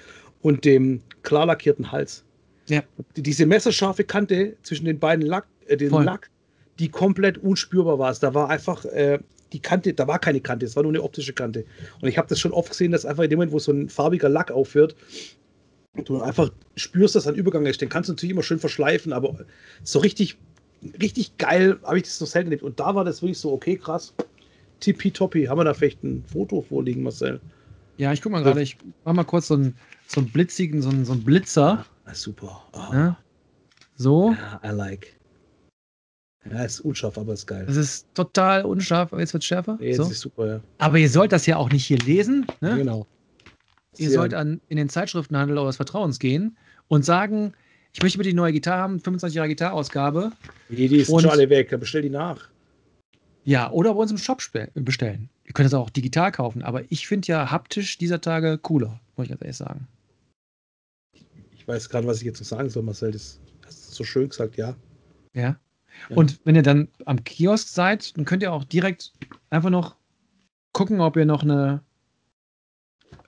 [0.41, 2.23] und dem klar lackierten Hals.
[2.67, 2.83] Ja.
[3.15, 6.29] Diese messerscharfe Kante zwischen den beiden Lack, äh, den Lack
[6.79, 8.13] die komplett unspürbar war.
[8.13, 9.19] Da war einfach äh,
[9.51, 11.65] die Kante, da war keine Kante, es war nur eine optische Kante.
[12.01, 13.89] Und ich habe das schon oft gesehen, dass einfach in dem Moment, wo so ein
[13.89, 14.95] farbiger Lack aufhört,
[16.05, 17.81] du einfach spürst, dass ein Übergang ist.
[17.81, 19.45] Den kannst du natürlich immer schön verschleifen, aber
[19.83, 20.37] so richtig,
[20.99, 22.63] richtig geil habe ich das so selten erlebt.
[22.63, 24.13] Und da war das wirklich so, okay, krass,
[24.83, 25.45] tippitoppi.
[25.45, 27.39] Haben wir da vielleicht ein Foto vorliegen, Marcel?
[27.97, 29.75] Ja, ich guck mal gerade, ich mach mal kurz so einen,
[30.07, 31.85] so einen blitzigen, so einen, so einen Blitzer.
[32.05, 32.63] Ah, super.
[32.73, 32.93] Oh.
[32.93, 33.17] Ja?
[33.95, 34.31] So.
[34.33, 35.15] Ja, I like.
[36.51, 37.65] Ja, ist unscharf, aber ist geil.
[37.65, 39.77] Das ist total unscharf, aber jetzt wird es schärfer.
[39.79, 40.03] Jetzt so.
[40.03, 40.61] ist super, ja.
[40.79, 42.45] Aber ihr sollt das ja auch nicht hier lesen.
[42.59, 42.75] Ne?
[42.77, 43.07] Genau.
[43.97, 46.57] Ihr Sehr sollt an, in den Zeitschriftenhandel eures Vertrauens gehen
[46.89, 47.53] und sagen,
[47.93, 50.31] ich möchte bitte die neue Gitarre haben, 25 Jahre Gitarrausgabe.
[50.69, 52.49] Die, die ist schon alle weg, bestell die nach.
[53.45, 54.41] Ja, oder bei uns im Shop
[54.73, 55.29] bestellen.
[55.45, 59.25] Ihr könnt es auch digital kaufen, aber ich finde ja haptisch dieser Tage cooler, muss
[59.25, 59.87] ich ganz ehrlich sagen.
[61.51, 63.11] Ich weiß gerade, was ich jetzt noch sagen soll, Marcel.
[63.11, 64.75] Das hast du so schön gesagt, ja.
[65.33, 65.41] Ja.
[66.09, 66.15] ja.
[66.15, 69.13] Und wenn ihr dann am Kiosk seid, dann könnt ihr auch direkt
[69.49, 69.95] einfach noch
[70.71, 71.81] gucken, ob ihr noch eine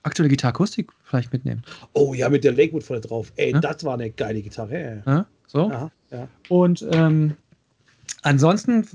[0.02, 1.62] aktuelle Gitarre-Akustik vielleicht mitnehmen.
[1.92, 3.32] Oh ja, mit der Lakewood vorne drauf.
[3.36, 3.60] Ey, ja?
[3.60, 5.02] das war eine geile Gitarre.
[5.04, 5.70] Ja, so.
[5.70, 6.28] Aha, ja.
[6.48, 7.36] Und ähm,
[8.22, 8.86] ansonsten,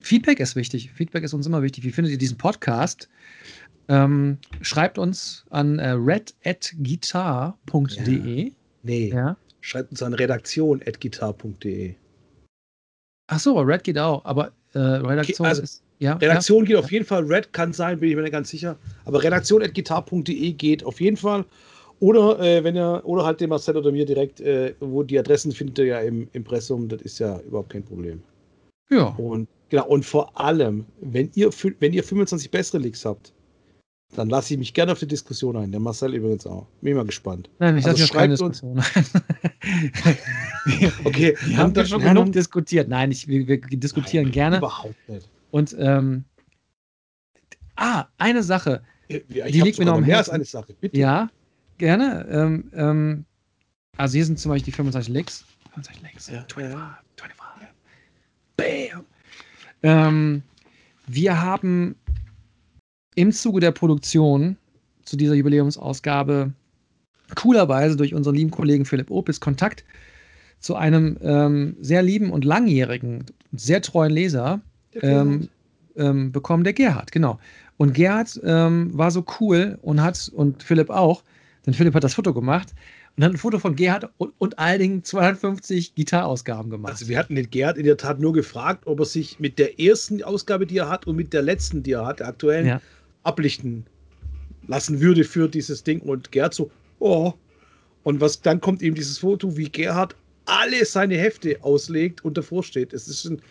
[0.00, 0.90] Feedback ist wichtig.
[0.92, 1.84] Feedback ist uns immer wichtig.
[1.84, 3.08] Wie findet ihr diesen Podcast?
[3.88, 8.44] Ähm, schreibt uns an äh, red.guitar.de.
[8.44, 8.50] Ja.
[8.82, 9.08] Nee.
[9.08, 9.36] Ja?
[9.60, 11.94] Schreibt uns an redaktion.guitar.de.
[13.30, 15.82] Ach so, Red geht auch, aber äh, Redaktion also, ist.
[15.98, 16.68] Ja, Redaktion ja.
[16.68, 17.24] geht auf jeden Fall.
[17.24, 18.78] Red kann sein, bin ich mir nicht ganz sicher.
[19.04, 21.44] Aber redaktion.gitar.de geht auf jeden Fall.
[22.00, 25.50] Oder äh, wenn ihr, oder halt dem Marcel oder mir direkt, äh, wo die Adressen
[25.50, 28.22] findet ihr ja im Impressum, das ist ja überhaupt kein Problem.
[28.90, 29.08] Ja.
[29.08, 31.50] Und genau, und vor allem, wenn ihr,
[31.80, 33.32] wenn ihr 25 bessere Leaks habt,
[34.14, 35.70] dann lasse ich mich gerne auf die Diskussion ein.
[35.70, 36.66] Der Marcel übrigens auch.
[36.80, 37.50] Bin mal gespannt.
[37.58, 38.62] Nein, ich also schreibt uns.
[41.04, 42.88] okay, wir haben da schon genug diskutiert.
[42.88, 44.56] Nein, ich, wir, wir diskutieren Nein, gerne.
[44.58, 45.28] Überhaupt nicht.
[45.50, 46.24] Und ähm,
[47.76, 48.82] ah, eine Sache.
[49.08, 50.32] Ja, die liegt mir noch am Herzen.
[50.32, 50.96] Eine Sache, bitte.
[50.96, 51.28] Ja,
[51.76, 52.26] gerne.
[52.30, 53.24] Ähm, ähm,
[53.98, 55.44] also hier sind zum Beispiel die 25 Licks.
[55.74, 56.28] 25 Licks.
[56.28, 56.72] Ja, 25.
[56.72, 56.98] Ja.
[57.16, 57.68] 25.
[58.56, 59.04] Bam.
[59.82, 60.42] Ähm,
[61.06, 61.94] wir haben
[63.14, 64.56] im Zuge der Produktion
[65.04, 66.52] zu dieser Jubiläumsausgabe
[67.34, 69.84] coolerweise durch unseren lieben Kollegen Philipp Opis Kontakt
[70.60, 74.60] zu einem ähm, sehr lieben und langjährigen, sehr treuen Leser
[75.02, 75.48] ähm,
[75.96, 77.38] ähm, bekommen, der Gerhard, genau.
[77.76, 81.22] Und Gerhard ähm, war so cool und hat, und Philipp auch,
[81.64, 82.74] denn Philipp hat das Foto gemacht
[83.18, 86.92] und hat ein Foto von Gerhard und, und allen Dingen 250 Gitarausgaben gemacht.
[86.92, 89.78] Also wir hatten den Gerhard in der Tat nur gefragt, ob er sich mit der
[89.78, 92.80] ersten Ausgabe, die er hat, und mit der letzten, die er hat, der aktuellen, ja.
[93.24, 93.84] ablichten
[94.66, 96.00] lassen würde für dieses Ding.
[96.00, 97.34] Und Gerhard so, oh.
[98.04, 102.62] Und was dann kommt ihm dieses Foto, wie Gerhard alle seine Hefte auslegt und davor
[102.62, 102.94] steht.
[102.94, 103.42] Es ist ein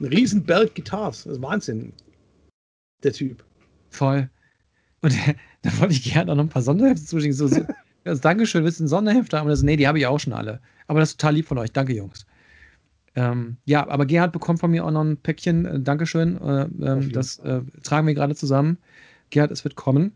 [0.00, 1.24] ein Riesenberg Guitars.
[1.24, 1.92] Das ist Wahnsinn.
[3.02, 3.44] Der Typ.
[3.90, 4.28] Voll.
[5.00, 5.14] Und
[5.62, 7.34] da wollte ich gerne auch noch ein paar Sonderhefte zuschicken.
[7.34, 7.64] So, so,
[8.08, 9.48] also, Dankeschön, willst du ein Sonderheft haben?
[9.48, 10.60] Das, nee, die habe ich auch schon alle.
[10.86, 11.72] Aber das ist total lieb von euch.
[11.72, 12.26] Danke, Jungs.
[13.14, 15.64] Ähm, ja, aber Gerhard bekommt von mir auch noch ein Päckchen.
[15.64, 16.40] Äh, Dankeschön.
[16.40, 18.78] Äh, ähm, das äh, tragen wir gerade zusammen.
[19.30, 20.12] Gerhard, es wird kommen.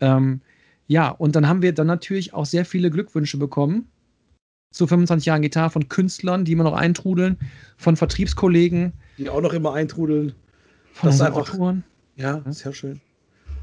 [0.00, 0.40] Ähm,
[0.86, 3.88] ja, und dann haben wir dann natürlich auch sehr viele Glückwünsche bekommen
[4.72, 7.38] zu 25 Jahren Gitarre von Künstlern, die immer noch eintrudeln,
[7.76, 8.92] von Vertriebskollegen.
[9.18, 10.34] Die auch noch immer eintrudeln.
[10.92, 11.84] Von das einfach, Autoren.
[12.16, 13.00] Ja, ja, sehr schön.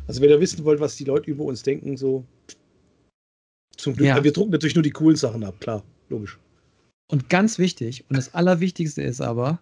[0.07, 2.25] Also wenn ihr wissen wollt, was die Leute über uns denken, so
[3.79, 4.07] zum Glück.
[4.07, 4.23] Ja.
[4.23, 6.37] Wir drucken natürlich nur die coolen Sachen ab, klar, logisch.
[7.11, 9.59] Und ganz wichtig, und das Allerwichtigste ist aber,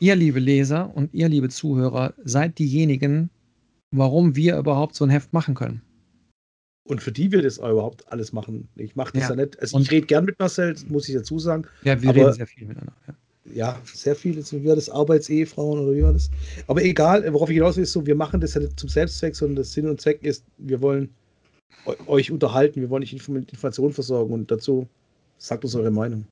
[0.00, 3.30] ihr liebe Leser und ihr liebe Zuhörer, seid diejenigen,
[3.90, 5.80] warum wir überhaupt so ein Heft machen können
[6.86, 8.68] und für die wir das überhaupt alles machen.
[8.76, 9.60] Ich mache das ja, ja nicht.
[9.60, 11.64] Also ich rede gern mit Marcel, muss ich dazu sagen.
[11.82, 12.94] Ja, wir reden sehr viel miteinander.
[13.06, 13.14] Ja,
[13.54, 14.36] ja sehr viel.
[14.36, 14.88] Jetzt, wie war das?
[14.88, 16.30] Arbeitsehefrauen oder wie war das?
[16.66, 19.34] Aber egal, worauf ich hinaus will, ist so, wir machen das ja nicht zum Selbstzweck,
[19.34, 21.10] sondern das Sinn und Zweck ist, wir wollen
[22.06, 24.88] euch unterhalten, wir wollen euch mit Informationen versorgen und dazu
[25.38, 26.26] sagt uns eure Meinung.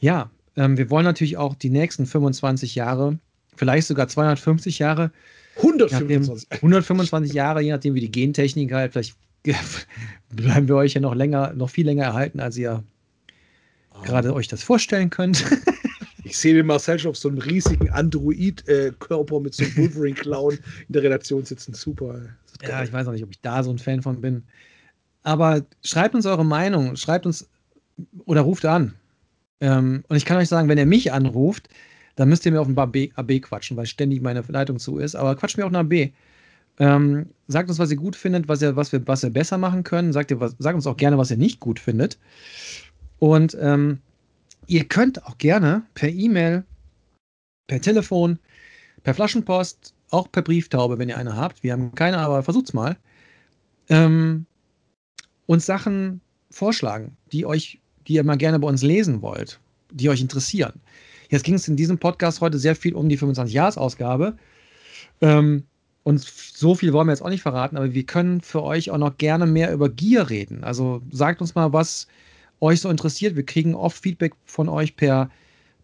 [0.00, 3.18] Ja, ähm, wir wollen natürlich auch die nächsten 25 Jahre,
[3.56, 5.12] vielleicht sogar 250 Jahre
[5.56, 6.48] 125.
[6.50, 9.16] 125 Jahre, je nachdem wie die Gentechnik halt, vielleicht
[10.30, 12.82] bleiben wir euch ja noch länger, noch viel länger erhalten, als ihr
[13.94, 14.02] oh.
[14.02, 15.44] gerade euch das vorstellen könnt.
[16.28, 20.92] Ich sehe den Marcel schon auf so einem riesigen Android-Körper mit so einem Wolverine-Clown in
[20.92, 21.72] der Redaktion sitzen.
[21.72, 22.20] Super.
[22.62, 24.42] Ja, ich weiß auch nicht, ob ich da so ein Fan von bin.
[25.22, 27.48] Aber schreibt uns eure Meinung, schreibt uns
[28.26, 28.94] oder ruft an.
[29.60, 31.68] Ähm, und ich kann euch sagen, wenn ihr mich anruft,
[32.16, 35.14] dann müsst ihr mir auf ein AB, AB quatschen, weil ständig meine Leitung zu ist.
[35.14, 36.12] Aber quatscht mir auch ein AB.
[36.78, 39.82] Ähm, sagt uns, was ihr gut findet, was ihr, was wir, was wir besser machen
[39.82, 40.12] können.
[40.12, 42.18] Sagt, ihr, was, sagt uns auch gerne, was ihr nicht gut findet.
[43.18, 43.98] Und ähm,
[44.68, 46.64] ihr könnt auch gerne per E-Mail,
[47.66, 48.38] per Telefon,
[49.02, 51.62] per Flaschenpost, auch per Brieftaube, wenn ihr eine habt.
[51.62, 52.96] Wir haben keine, aber versucht's mal.
[53.88, 54.46] Ähm,
[55.46, 59.58] uns Sachen vorschlagen, die euch, die ihr mal gerne bei uns lesen wollt,
[59.90, 60.74] die euch interessieren.
[61.30, 64.36] Jetzt ging es in diesem Podcast heute sehr viel um die 25-Jahres-Ausgabe.
[65.20, 65.64] Ähm,
[66.04, 68.98] und so viel wollen wir jetzt auch nicht verraten, aber wir können für euch auch
[68.98, 70.64] noch gerne mehr über Gier reden.
[70.64, 72.06] Also sagt uns mal, was
[72.60, 73.36] euch so interessiert.
[73.36, 75.30] Wir kriegen oft Feedback von euch per,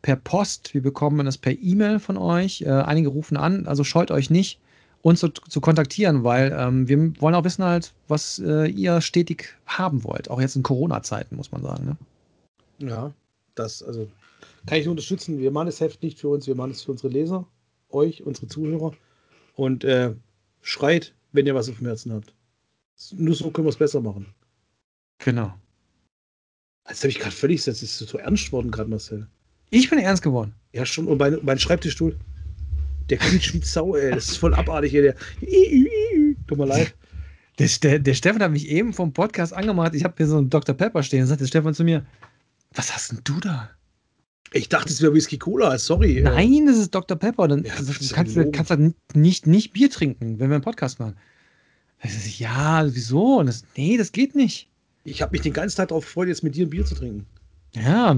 [0.03, 0.75] per Post.
[0.75, 2.63] Wir bekommen das per E-Mail von euch.
[2.63, 4.61] Äh, einige rufen an, also scheut euch nicht,
[5.03, 9.57] uns zu, zu kontaktieren, weil ähm, wir wollen auch wissen halt, was äh, ihr stetig
[9.67, 10.31] haben wollt.
[10.31, 11.85] Auch jetzt in Corona-Zeiten, muss man sagen.
[12.79, 12.89] Ne?
[12.89, 13.13] Ja,
[13.55, 14.09] das, also
[14.67, 15.39] kann ich nur unterstützen.
[15.39, 17.47] Wir machen das Heft nicht für uns, wir machen es für unsere Leser.
[17.91, 18.93] euch, unsere Zuhörer.
[19.55, 20.15] Und äh,
[20.63, 22.35] schreit, wenn ihr was auf dem Herzen habt.
[23.13, 24.27] Nur so können wir es besser machen.
[25.19, 25.53] Genau.
[26.89, 29.27] Jetzt habe ich gerade völlig, das ist so ernst worden gerade, Marcel.
[29.71, 30.55] Ich bin ernst geworden.
[30.73, 31.07] Ja, schon.
[31.09, 32.17] Und mein, mein Schreibtischstuhl,
[33.11, 34.11] der quietscht wie Sau, ey.
[34.11, 35.03] Das ist voll abartig hier.
[35.03, 35.15] Der.
[36.47, 36.95] Tut mir leid.
[37.59, 39.95] Der, der, Stefan hat mich eben vom Podcast angemacht.
[39.95, 40.75] Ich habe hier so einen Dr.
[40.75, 41.23] Pepper stehen.
[41.23, 42.05] Und sagt der Stefan zu mir:
[42.73, 43.71] Was hast denn du da?
[44.53, 46.21] Ich dachte, es wäre Whisky Cola, sorry.
[46.23, 47.17] Nein, das ist Dr.
[47.17, 47.49] Pepper.
[47.49, 51.01] Dann ja, das kannst du kannst halt nicht, nicht Bier trinken, wenn wir einen Podcast
[51.01, 51.17] machen.
[52.03, 53.43] Ich, ja, wieso?
[53.43, 54.69] Das, nee, das geht nicht.
[55.05, 57.27] Ich habe mich den ganzen Tag darauf gefreut, jetzt mit dir ein Bier zu trinken.
[57.73, 58.17] Ja.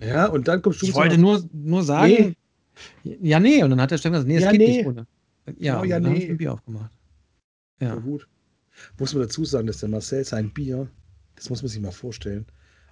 [0.00, 2.36] Ja, und dann kommst du Ich wollte nur, nur sagen.
[3.04, 3.18] Nee.
[3.20, 3.62] Ja, nee.
[3.62, 4.76] Und dann hat der Stefan gesagt, nee, das ja, geht nee.
[4.78, 5.06] nicht ohne.
[5.58, 6.30] Ja, oh, ja dann nee.
[6.30, 6.92] ein Bier aufgemacht.
[7.80, 7.88] Ja.
[7.88, 7.94] ja.
[7.96, 8.26] gut.
[8.98, 10.88] Muss man dazu sagen, dass der Marcel sein Bier,
[11.36, 12.46] das muss man sich mal vorstellen,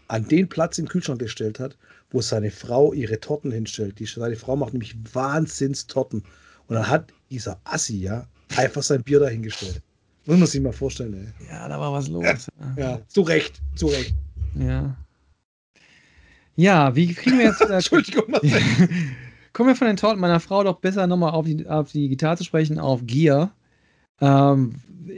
[0.09, 1.79] an den Platz im Kühlschrank gestellt hat,
[2.11, 3.99] wo seine Frau ihre Torten hinstellt.
[3.99, 6.25] Die, seine Frau macht nämlich Wahnsinnstorten.
[6.67, 9.83] Und dann hat dieser Assi, ja, einfach sein Bier dahingestellt.
[10.29, 11.49] Muss man sich mal vorstellen, ey.
[11.49, 12.23] Ja, da war was los.
[12.23, 13.01] Ja, ja.
[13.09, 14.15] zu Recht, zu Recht.
[14.55, 14.95] Ja.
[16.55, 17.63] Ja, wie kriegen wir jetzt.
[17.63, 18.25] Äh, Entschuldigung,
[19.55, 22.37] Kommen wir von den Torten meiner Frau doch besser nochmal auf die, auf die Gitarre
[22.37, 23.53] zu sprechen, auf Gear.
[24.21, 24.75] Ähm,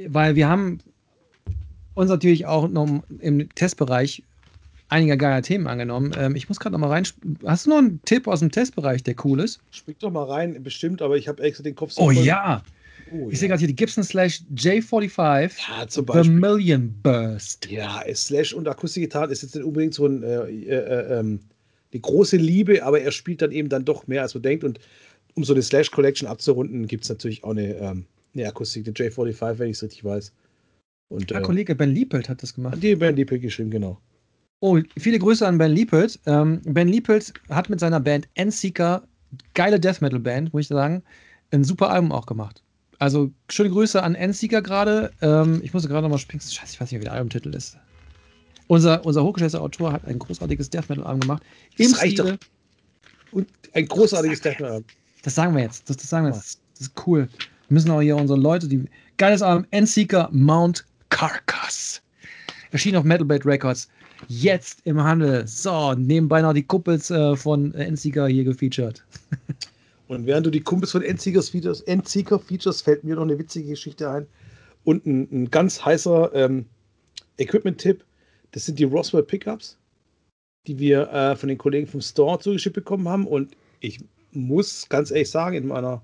[0.07, 0.79] weil wir haben
[1.95, 4.23] uns natürlich auch noch im Testbereich
[4.91, 6.13] einiger geiler Themen angenommen.
[6.17, 7.05] Ähm, ich muss gerade noch mal rein.
[7.45, 9.59] Hast du noch einen Tipp aus dem Testbereich, der cool ist?
[9.73, 12.03] Sprich doch mal rein, bestimmt, aber ich habe extra den Kopf so.
[12.03, 12.63] Oh ja!
[13.13, 13.39] Oh, ich ja.
[13.39, 16.39] sehe gerade hier die Gibson Slash J45 ja, zum Beispiel.
[16.41, 17.69] Vermilion Burst.
[17.71, 21.41] Ja, Slash und Akustikgitarre ist jetzt nicht unbedingt so ein, äh, äh, ähm,
[21.93, 24.65] eine große Liebe, aber er spielt dann eben dann doch mehr, als man denkt.
[24.65, 24.79] Und
[25.35, 28.93] um so eine Slash Collection abzurunden, gibt es natürlich auch eine, ähm, eine Akustik, die
[28.93, 30.33] J45, wenn ich es richtig weiß.
[31.09, 32.79] Und, Der äh, Kollege Ben Liepelt hat das gemacht.
[32.81, 33.99] Die Ben Liepelt geschrieben, genau.
[34.61, 36.21] Oh, viele Grüße an Ben Liepelt.
[36.27, 39.03] Ähm, ben Liepelt hat mit seiner Band Endseeker,
[39.55, 41.03] geile Death Metal Band, muss ich sagen,
[41.51, 42.63] ein super Album auch gemacht.
[43.01, 45.11] Also schöne Grüße an Endseeker gerade.
[45.23, 46.43] Ähm, ich muss gerade nochmal springen.
[46.43, 47.79] Scheiße, ich weiß nicht, wie der Albumtitel ist.
[48.67, 51.43] Unser, unser hochgeschätzter Autor hat ein großartiges Death Metal Album gemacht.
[51.79, 53.33] Im das reicht Stil, doch.
[53.33, 54.85] Und ein großartiges Death Metal Album.
[55.23, 55.89] Das sagen wir jetzt.
[55.89, 56.61] Das, das sagen wir jetzt.
[56.75, 57.27] Das ist cool.
[57.69, 58.85] Wir müssen auch hier unsere Leute, die
[59.17, 62.03] geiles Album Endseeker Mount Carcass.
[62.71, 63.89] Erschien auf Metal Blade Records.
[64.29, 65.47] Jetzt im Handel.
[65.47, 69.03] So, nebenbei noch die Kumpels äh, von Endseeker hier gefeatured.
[70.11, 73.69] Und während du die Kumpels von Endseeker features, Endseeker features, fällt mir noch eine witzige
[73.69, 74.27] Geschichte ein.
[74.83, 76.67] Und ein, ein ganz heißer ähm,
[77.39, 78.05] Equipment-Tipp:
[78.51, 79.79] Das sind die Roswell Pickups,
[80.67, 83.25] die wir äh, von den Kollegen vom Store zugeschickt bekommen haben.
[83.25, 84.01] Und ich
[84.33, 86.03] muss ganz ehrlich sagen, in meiner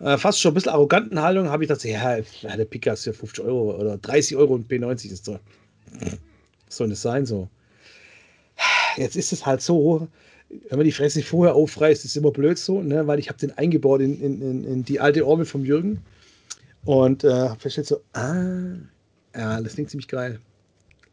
[0.00, 3.12] äh, fast schon ein bisschen arroganten Haltung habe ich gedacht, ja, der Pickup ist ja
[3.12, 5.38] 50 Euro oder 30 Euro und P90 ist so.
[6.70, 7.50] Soll das sein so?
[8.96, 10.08] Jetzt ist es halt so,
[10.48, 13.06] wenn man die Fresse vorher aufreißt, ist immer blöd so, ne?
[13.06, 16.00] weil ich habe den eingebaut in, in, in, die alte Orgel vom Jürgen
[16.84, 18.76] und äh, festgestellt so, ah,
[19.34, 20.40] ja, das klingt ziemlich geil.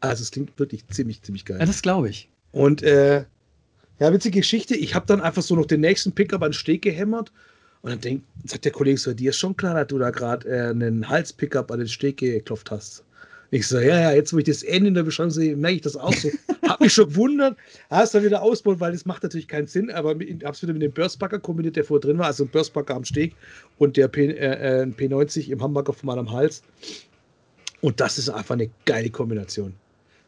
[0.00, 1.58] Also es klingt wirklich ziemlich, ziemlich geil.
[1.60, 2.30] Ja, das glaube ich.
[2.52, 3.24] Und äh,
[3.98, 6.82] ja, witzige Geschichte, ich habe dann einfach so noch den nächsten Pickup an den Steg
[6.82, 7.32] gehämmert
[7.82, 10.48] und dann denkt, sagt der Kollege so, dir ist schon klar, dass du da gerade
[10.48, 13.04] äh, einen Hals-Pickup an den Steg geklopft hast.
[13.50, 15.82] Ich so, ja, ja, jetzt wo ich das Ende in der Beschreibung sehe, merke ich
[15.82, 16.30] das auch so.
[16.62, 17.56] Hab mich schon gewundert,
[17.90, 20.82] hast dann wieder ausbauen, weil das macht natürlich keinen Sinn, aber ich hab's wieder mit
[20.82, 23.34] dem Burstbacker kombiniert, der vorher drin war, also ein Burstbacker am Steg
[23.78, 26.62] und der P, äh, äh P90 im Hamburger von meinem Hals.
[27.82, 29.74] Und das ist einfach eine geile Kombination.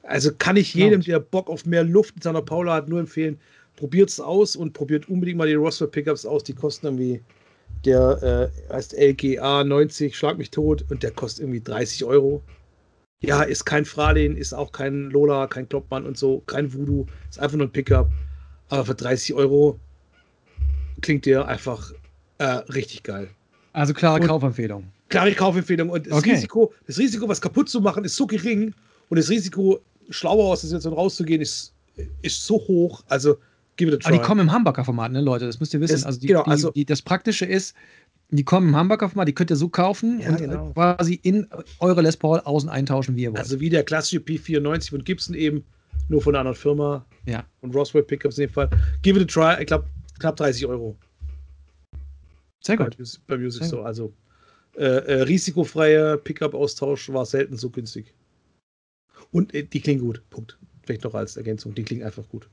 [0.02, 3.38] Also kann ich jedem, der Bock auf mehr Luft in seiner Paula hat, nur empfehlen,
[3.76, 6.44] probiert es aus und probiert unbedingt mal die Roswell Pickups aus.
[6.44, 7.20] Die kosten irgendwie,
[7.85, 12.42] der äh, heißt LGA 90, schlag mich tot, und der kostet irgendwie 30 Euro.
[13.20, 17.40] Ja, ist kein Fralin, ist auch kein Lola, kein Kloppmann und so, kein Voodoo, ist
[17.40, 18.09] einfach nur ein Pickup.
[18.68, 19.81] Aber für 30 Euro
[21.00, 21.92] klingt der einfach
[22.38, 23.28] äh, richtig geil.
[23.72, 24.85] Also klare und Kaufempfehlung.
[25.09, 25.90] Klare Kaufempfehlung.
[25.90, 26.33] Und das, okay.
[26.33, 28.74] Risiko, das Risiko, was kaputt zu machen, ist so gering
[29.09, 31.72] und das Risiko, schlauer aus der Situation rauszugehen, ist,
[32.22, 33.02] ist so hoch.
[33.09, 33.37] Also,
[33.76, 34.09] give it a try.
[34.09, 35.46] Aber die kommen im Hamburger Format, ne, Leute?
[35.46, 35.94] Das müsst ihr wissen.
[35.94, 37.74] Das, also, die, genau, also die, die, das Praktische ist,
[38.31, 40.71] die kommen im Hamburger Format, die könnt ihr so kaufen ja, und genau.
[40.73, 41.47] quasi in
[41.81, 43.41] eure Les Paul außen eintauschen, wie ihr wollt.
[43.41, 45.64] Also wie der klassische P94 von Gibson eben,
[46.09, 47.07] nur von einer anderen Firma.
[47.27, 47.45] Ja.
[47.61, 48.69] Und Roswell Pickups in dem Fall.
[49.02, 49.87] Give it a try, ich glaube
[50.19, 50.96] knapp 30 Euro.
[52.61, 52.96] Sehr gut.
[52.98, 53.85] Bei, bei Music Store.
[53.85, 54.13] Also
[54.77, 58.15] äh, äh, risikofreier Pickup-Austausch war selten so günstig.
[59.33, 60.23] Und äh, die klingen gut.
[60.31, 60.59] Punkt.
[60.83, 61.75] Vielleicht noch als Ergänzung.
[61.75, 62.48] Die klingen einfach gut.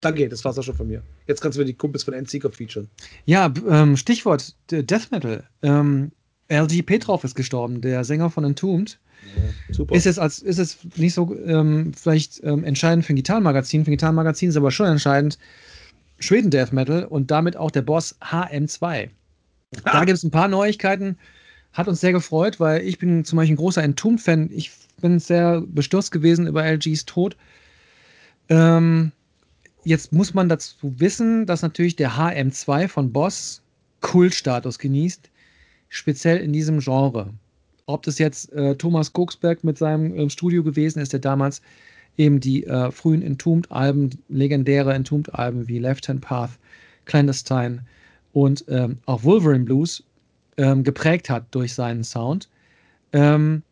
[0.00, 1.02] Danke, das war's auch schon von mir.
[1.26, 2.88] Jetzt kannst du mir die Kumpels von Endseeker featuren.
[3.24, 5.44] Ja, ähm, Stichwort Death Metal.
[5.62, 6.12] Ähm,
[6.48, 8.98] LG Petrov ist gestorben, der Sänger von Entombed.
[9.34, 9.94] Ja, super.
[9.94, 13.84] Ist jetzt, als, ist es nicht so ähm, vielleicht ähm, entscheidend für ein Gitarrenmagazin.
[13.84, 15.38] Für ein Gitarrenmagazin ist aber schon entscheidend,
[16.18, 19.08] Schweden Death Metal und damit auch der Boss HM2.
[19.84, 19.92] Ah.
[19.92, 21.18] Da gibt es ein paar Neuigkeiten.
[21.72, 24.50] Hat uns sehr gefreut, weil ich bin zum Beispiel ein großer Entombed-Fan.
[24.52, 24.70] Ich
[25.00, 27.36] bin sehr bestürzt gewesen über LGs Tod.
[28.48, 29.12] Ähm,
[29.86, 33.62] jetzt muss man dazu wissen, dass natürlich der HM2 von Boss
[34.00, 35.30] Kultstatus genießt,
[35.88, 37.32] speziell in diesem Genre.
[37.86, 41.62] Ob das jetzt äh, Thomas Koksberg mit seinem äh, Studio gewesen ist, der damals
[42.18, 46.58] eben die äh, frühen Entombed-Alben, legendäre Entombed-Alben wie Left Hand Path,
[47.04, 47.84] Clandestine
[48.32, 50.02] und ähm, auch Wolverine Blues
[50.56, 52.48] ähm, geprägt hat durch seinen Sound.
[53.12, 53.62] Ähm,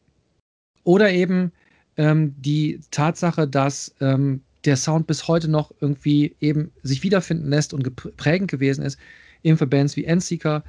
[0.84, 1.50] oder eben
[1.96, 7.74] ähm, die Tatsache, dass ähm, der Sound bis heute noch irgendwie eben sich wiederfinden lässt
[7.74, 8.98] und geprägend gewesen ist,
[9.42, 10.64] eben für Bands wie Endseeker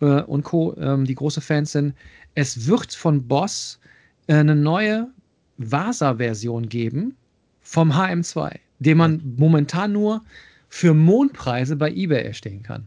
[0.00, 1.94] äh, und Co., ähm, die große Fans sind.
[2.34, 3.80] Es wird von Boss
[4.26, 5.08] äh, eine neue
[5.58, 7.16] Vasa-Version geben
[7.62, 10.22] vom HM2, den man momentan nur
[10.68, 12.86] für Mondpreise bei eBay erstellen kann.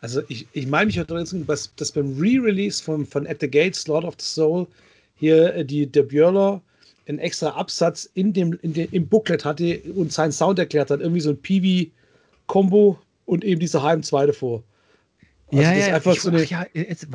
[0.00, 3.86] Also ich, ich meine mich erinnern, dass, dass beim Re-Release von, von At the Gates,
[3.86, 4.66] Lord of the Soul,
[5.16, 6.62] hier äh, die, der Björler
[7.06, 11.00] einen extra Absatz in dem, in dem, im Booklet hatte und seinen Sound erklärt hat.
[11.00, 14.62] Irgendwie so ein Peewee-Kombo und eben dieser HM2 davor.
[15.50, 17.06] Also ja, ja, einfach so eine, ja, jetzt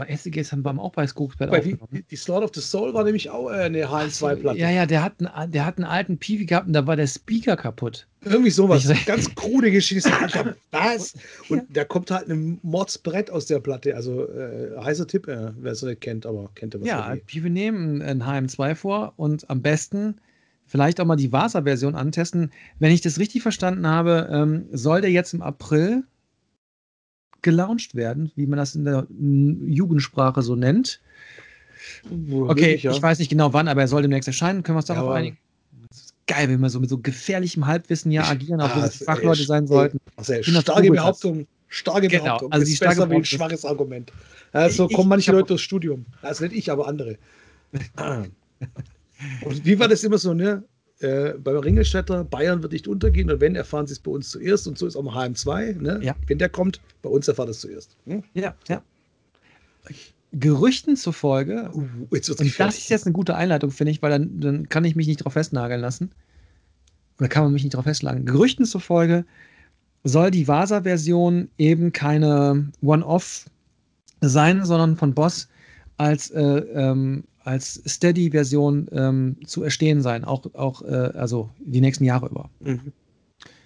[0.51, 1.77] haben wir auch bei Skogsberg bei die,
[2.09, 4.57] die Slaughter of the Soul war nämlich auch äh, eine HM2-Platte.
[4.57, 7.07] Ja, ja, der hat, einen, der hat einen alten Piwi gehabt und da war der
[7.07, 8.07] Speaker kaputt.
[8.23, 8.87] Irgendwie sowas.
[8.87, 10.11] Ich, ganz krude Geschichte.
[10.71, 11.15] Was?
[11.49, 11.63] Und ja.
[11.69, 13.95] da kommt halt ein Mordsbrett aus der Platte.
[13.95, 16.87] Also äh, heißer Tipp, äh, wer es nicht kennt, aber kennt er was.
[16.87, 20.19] Ja, Piwi nehmen ein HM2 vor und am besten
[20.67, 22.51] vielleicht auch mal die Vasa-Version antesten.
[22.77, 26.03] Wenn ich das richtig verstanden habe, ähm, soll der jetzt im April
[27.41, 30.99] gelauncht werden, wie man das in der Jugendsprache so nennt.
[32.31, 32.91] Okay, ich, ja.
[32.91, 34.63] ich, weiß nicht genau wann, aber er soll demnächst erscheinen.
[34.63, 35.37] Können wir uns darauf ja, einigen?
[35.89, 38.91] Das ist geil, wenn wir so mit so gefährlichem Halbwissen ja agieren, obwohl ah, wir
[38.91, 39.99] Fachleute sein sollten.
[40.15, 41.47] Also, starke Behauptung.
[41.67, 42.51] Starke genau, Behauptung.
[42.51, 44.11] Also die ist besser wie ein schwaches Argument.
[44.51, 46.05] Also ich, kommen manche Leute durchs Studium.
[46.21, 47.17] Also nicht ich, aber andere.
[49.45, 50.63] Und wie war das immer so, ne?
[50.99, 54.67] Äh, bei Ringelstädter, Bayern wird nicht untergehen und wenn, erfahren sie es bei uns zuerst
[54.67, 55.81] und so ist auch mal HM2.
[55.81, 55.99] Ne?
[56.03, 56.15] Ja.
[56.27, 57.95] Wenn der kommt, bei uns erfahrt es zuerst.
[58.05, 58.23] Hm?
[58.33, 58.81] Ja, ja.
[60.31, 64.39] Gerüchten zufolge, uh, jetzt und das ist jetzt eine gute Einleitung, finde ich, weil dann,
[64.39, 66.11] dann kann ich mich nicht darauf festnageln lassen.
[67.17, 68.25] Oder kann man mich nicht darauf festlegen.
[68.25, 69.25] Gerüchten zufolge
[70.03, 73.45] soll die Vasa-Version eben keine One-Off
[74.21, 75.47] sein, sondern von Boss
[75.99, 82.03] als äh, ähm, als Steady-Version ähm, zu erstehen sein, auch, auch äh, also die nächsten
[82.03, 82.49] Jahre über.
[82.59, 82.91] Mhm.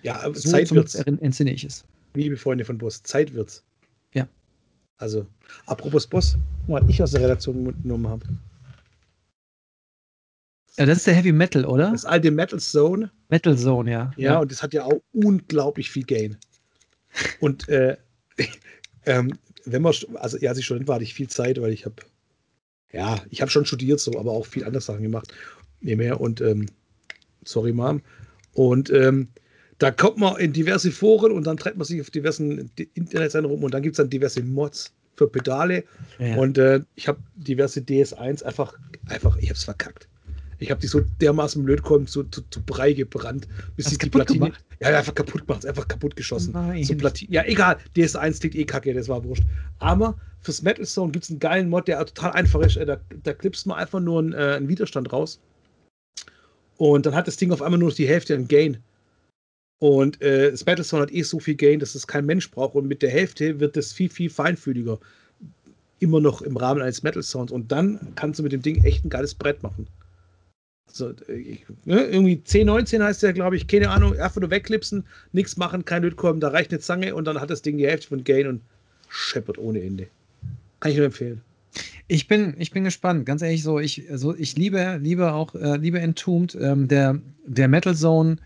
[0.03, 0.95] Ja, so Zeit wird's.
[0.95, 1.83] Entsinne ich es.
[2.13, 3.63] Liebe Freunde von Boss, Zeit wird's.
[4.13, 4.27] Ja.
[4.97, 5.25] Also,
[5.65, 8.25] apropos Boss, was ich aus der Redaktion mitgenommen habe.
[10.77, 11.91] Ja, das ist der Heavy Metal, oder?
[11.91, 13.11] Das alte Metal Zone.
[13.29, 14.11] Metal Zone, ja.
[14.17, 14.39] Ja, ja.
[14.39, 16.37] und das hat ja auch unglaublich viel Gain.
[17.39, 17.97] Und äh,
[19.05, 21.85] ähm, wenn man, also ja, als ich schon war, hatte ich viel Zeit, weil ich
[21.85, 21.95] habe
[22.93, 25.33] ja, ich habe schon studiert, so, aber auch viel andere Sachen gemacht.
[25.81, 26.67] Nebenher und ähm,
[27.43, 28.01] sorry, Mom.
[28.53, 29.27] Und ähm,
[29.79, 33.63] da kommt man in diverse Foren und dann treibt man sich auf diversen Internetseiten rum
[33.63, 35.83] und dann gibt es dann diverse Mods für Pedale.
[36.19, 36.37] Ja.
[36.37, 38.77] Und äh, ich habe diverse DS1 einfach,
[39.07, 40.07] einfach, ich habe es verkackt.
[40.63, 44.09] Ich habe die so dermaßen blöd kommen, zu, zu, zu Brei gebrannt, bis sie die
[44.09, 44.45] Platine.
[44.45, 44.65] Gemacht?
[44.79, 46.53] Ja, einfach kaputt gemacht, einfach kaputt geschossen.
[46.83, 46.93] So
[47.29, 49.43] ja, egal, DS1 klingt eh kacke, das war wurscht.
[49.79, 52.77] Aber fürs Metal Zone gibt es einen geilen Mod, der total einfach ist.
[52.77, 55.39] Da, da klippst man einfach nur einen, äh, einen Widerstand raus.
[56.77, 58.77] Und dann hat das Ding auf einmal nur noch die Hälfte an Gain.
[59.79, 62.75] Und äh, das Metal Zone hat eh so viel Gain, dass es kein Mensch braucht.
[62.75, 64.97] Und mit der Hälfte wird es viel, viel feinfühliger.
[65.99, 67.51] Immer noch im Rahmen eines Metal Sounds.
[67.51, 69.87] Und dann kannst du mit dem Ding echt ein geiles Brett machen.
[70.87, 75.57] So, ich, ne, irgendwie 1019 heißt der, glaube ich, keine Ahnung, einfach nur wegklipsen, nichts
[75.57, 78.23] machen, kein Lötkolben, da reicht eine Zange und dann hat das Ding die Hälfte von
[78.23, 78.61] Gain und
[79.09, 80.07] scheppert ohne Ende.
[80.79, 81.41] Kann ich nur empfehlen.
[82.07, 83.79] Ich bin, ich bin gespannt, ganz ehrlich so.
[83.79, 86.55] Ich, also ich liebe, liebe auch, äh, liebe Entombed.
[86.55, 88.37] Ähm, der, der Metal Zone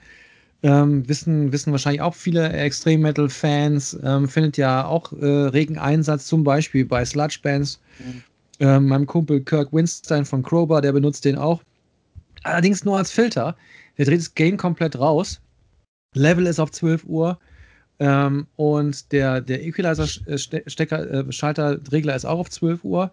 [0.63, 5.77] ähm, wissen, wissen wahrscheinlich auch viele Extreme Metal Fans, ähm, findet ja auch äh, regen
[5.77, 7.79] Einsatz, zum Beispiel bei Sludge Bands.
[7.99, 8.23] Mhm.
[8.59, 11.61] Ähm, meinem Kumpel Kirk Winstein von Crowbar, der benutzt den auch.
[12.43, 13.55] Allerdings nur als Filter.
[13.97, 15.41] Der dreht das Gain komplett raus.
[16.13, 17.39] Level ist auf 12 Uhr.
[17.99, 23.11] Ähm, und der, der Equalizer-Stecker, äh, Schalterregler ist auch auf 12 Uhr.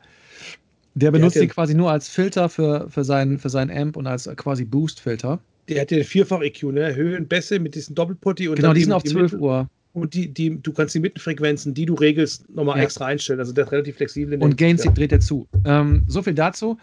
[0.95, 4.29] Der benutzt den quasi nur als Filter für, für, seinen, für seinen Amp und als
[4.37, 5.41] quasi Boost-Filter.
[5.69, 6.95] Der hat den Vierfach-EQ, ne?
[6.95, 9.69] Höhen, Bässe mit diesem Doppelpotti und Genau, die sind auf 12 Mittel Uhr.
[9.95, 12.85] Und die, die, du kannst die Mittenfrequenzen, die du regelst, nochmal ja.
[12.85, 13.39] extra einstellen.
[13.39, 14.41] Also der ist relativ flexibel.
[14.43, 14.91] Und Gains ja.
[14.91, 15.47] dreht er zu.
[15.65, 16.77] Ähm, so viel dazu.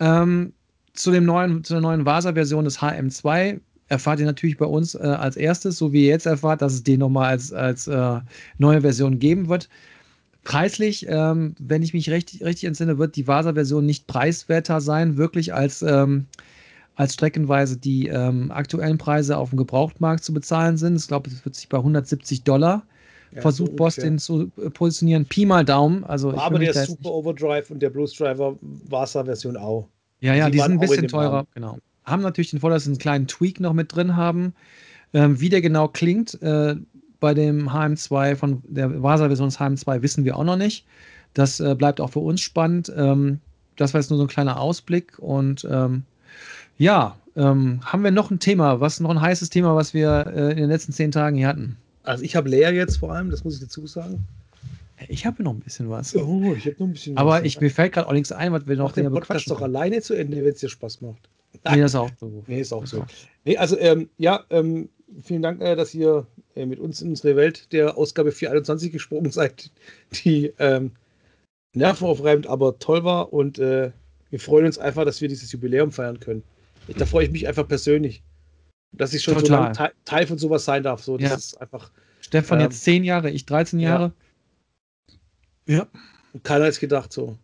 [0.00, 0.52] Ähm,
[0.98, 4.98] zu, dem neuen, zu der neuen Vasa-Version des HM2 erfahrt ihr natürlich bei uns äh,
[4.98, 8.20] als erstes, so wie ihr jetzt erfahrt, dass es den nochmal als, als äh,
[8.58, 9.68] neue Version geben wird.
[10.44, 15.54] Preislich, ähm, wenn ich mich recht, richtig entsinne, wird die Vasa-Version nicht preiswerter sein, wirklich
[15.54, 16.26] als, ähm,
[16.96, 20.96] als streckenweise die ähm, aktuellen Preise auf dem Gebrauchtmarkt zu bezahlen sind.
[20.96, 22.82] Ich glaube, es wird sich bei 170 Dollar
[23.32, 25.26] ja, versucht, so Boss den zu äh, positionieren.
[25.26, 26.02] Pi mal Daumen.
[26.04, 29.88] Also Aber der Super Overdrive und der Blues Driver Vasa-Version auch.
[30.20, 31.78] Ja, ja, die, die sind ein bisschen teurer, genau.
[32.04, 34.54] Haben natürlich den Vorteil, dass sie einen kleinen Tweak noch mit drin haben.
[35.12, 36.76] Ähm, wie der genau klingt, äh,
[37.20, 40.86] bei dem HM2 von der Vasa-Version des HM2 wissen wir auch noch nicht.
[41.34, 42.92] Das äh, bleibt auch für uns spannend.
[42.96, 43.40] Ähm,
[43.76, 45.18] das war jetzt nur so ein kleiner Ausblick.
[45.18, 46.04] Und ähm,
[46.78, 50.50] ja, ähm, haben wir noch ein Thema, was noch ein heißes Thema, was wir äh,
[50.52, 51.76] in den letzten zehn Tagen hier hatten?
[52.02, 54.26] Also ich habe leer jetzt vor allem, das muss ich dazu sagen.
[55.08, 56.16] Ich habe noch ein bisschen was.
[56.16, 57.44] Oh, ich habe noch ein bisschen Aber was.
[57.44, 60.14] ich, mir fällt gerade auch nichts ein, was wir noch den Podcast doch alleine zu
[60.14, 61.28] Ende, wenn es dir Spaß macht.
[61.70, 62.44] Nee, das ist auch so.
[62.46, 63.04] Nee, ist auch so.
[63.44, 64.88] Nee, also, ähm, ja, ähm,
[65.22, 69.30] vielen Dank, äh, dass ihr äh, mit uns in unsere Welt der Ausgabe 421 gesprungen
[69.30, 69.70] seid,
[70.24, 70.92] die ähm,
[71.74, 73.32] nervenaufreibend, aber toll war.
[73.32, 73.92] Und äh,
[74.30, 76.42] wir freuen uns einfach, dass wir dieses Jubiläum feiern können.
[76.96, 78.22] Da freue ich mich einfach persönlich,
[78.92, 79.46] dass ich schon Total.
[79.46, 81.02] so lange Teil, Teil von sowas sein darf.
[81.02, 81.36] So, das ja.
[81.36, 81.90] ist einfach.
[82.20, 84.04] Stefan ähm, jetzt zehn Jahre, ich 13 Jahre.
[84.04, 84.12] Ja.
[85.68, 85.86] Ja.
[86.32, 87.38] Und keiner hat es gedacht so.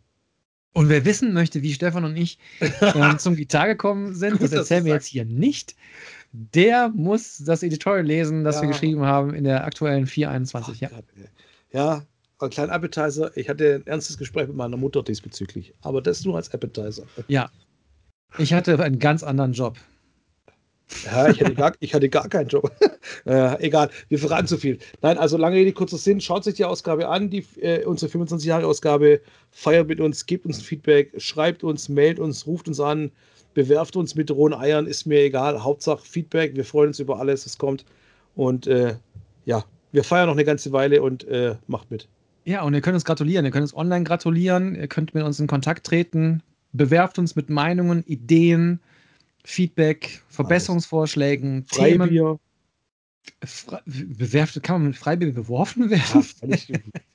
[0.73, 4.85] Und wer wissen möchte, wie Stefan und ich äh, zum Gitarre gekommen sind, das erzählen
[4.85, 5.77] wir jetzt hier nicht.
[6.33, 8.63] Der muss das Editorial lesen, das ja.
[8.63, 10.81] wir geschrieben haben in der aktuellen 421.
[10.81, 10.91] ja.
[11.71, 12.03] ja,
[12.41, 13.37] ein kleiner Appetizer.
[13.37, 15.73] Ich hatte ein ernstes Gespräch mit meiner Mutter diesbezüglich.
[15.83, 17.05] Aber das nur als Appetizer.
[17.29, 17.51] Ja.
[18.39, 19.77] Ich hatte einen ganz anderen Job.
[21.05, 22.71] Ja, ich hatte gar, ich hatte gar keinen Job.
[23.27, 24.79] äh, egal, wir verraten zu viel.
[25.03, 26.21] Nein, also lange Rede, kurzer Sinn.
[26.21, 29.21] Schaut sich die Ausgabe an, die, äh, unsere 25-Jahre-Ausgabe.
[29.51, 33.11] Feiert mit uns, gebt uns Feedback, schreibt uns, mailt uns, ruft uns an,
[33.55, 35.63] bewerft uns mit rohen Eiern, ist mir egal.
[35.63, 36.55] Hauptsache Feedback.
[36.55, 37.85] Wir freuen uns über alles, was kommt.
[38.35, 38.97] Und äh,
[39.47, 42.09] ja, wir feiern noch eine ganze Weile und äh, macht mit.
[42.45, 43.47] Ja, und ihr könnt uns gratulieren.
[43.47, 44.75] Ihr könnt uns online gratulieren.
[44.75, 46.43] Ihr könnt mit uns in Kontakt treten.
[46.73, 48.81] Bewerft uns mit Meinungen, Ideen
[49.45, 52.39] Feedback, Verbesserungsvorschlägen, Freibier.
[53.41, 53.81] Themen.
[53.87, 56.25] bewerft, kann man mit Freibier beworfen werden?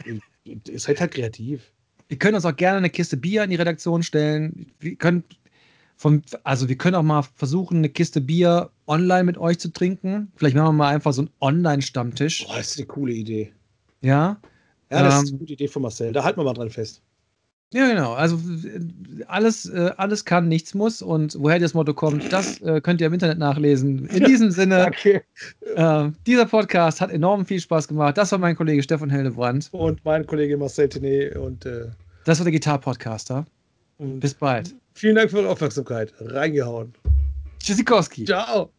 [0.05, 0.13] Ja,
[0.45, 1.71] ihr seid halt kreativ.
[2.07, 4.71] Wir können uns auch gerne eine Kiste Bier in die Redaktion stellen.
[4.79, 5.23] Wir können
[5.95, 10.31] vom, also wir können auch mal versuchen, eine Kiste Bier online mit euch zu trinken.
[10.35, 12.47] Vielleicht machen wir mal einfach so einen Online-Stammtisch.
[12.47, 13.51] Boah, das ist eine coole Idee.
[14.01, 14.39] Ja.
[14.89, 16.13] Ja, das ähm, ist eine gute Idee von Marcel.
[16.13, 17.01] Da halten wir mal dran fest.
[17.71, 18.13] Ja, genau.
[18.13, 18.39] Also
[19.27, 21.01] alles, äh, alles kann, nichts muss.
[21.01, 24.07] Und woher das Motto kommt, das äh, könnt ihr im Internet nachlesen.
[24.07, 25.21] In diesem Sinne, okay.
[25.75, 28.17] äh, dieser Podcast hat enorm viel Spaß gemacht.
[28.17, 29.69] Das war mein Kollege Stefan Heldebrand.
[29.71, 31.35] Und mein Kollege Marcel Tenet.
[31.35, 31.87] Und, äh,
[32.25, 33.45] das war der Gitar-Podcaster.
[33.99, 34.73] Bis bald.
[34.93, 36.13] Vielen Dank für eure Aufmerksamkeit.
[36.19, 36.93] Reingehauen.
[37.59, 38.25] Tschüssikowski.
[38.25, 38.71] Ciao.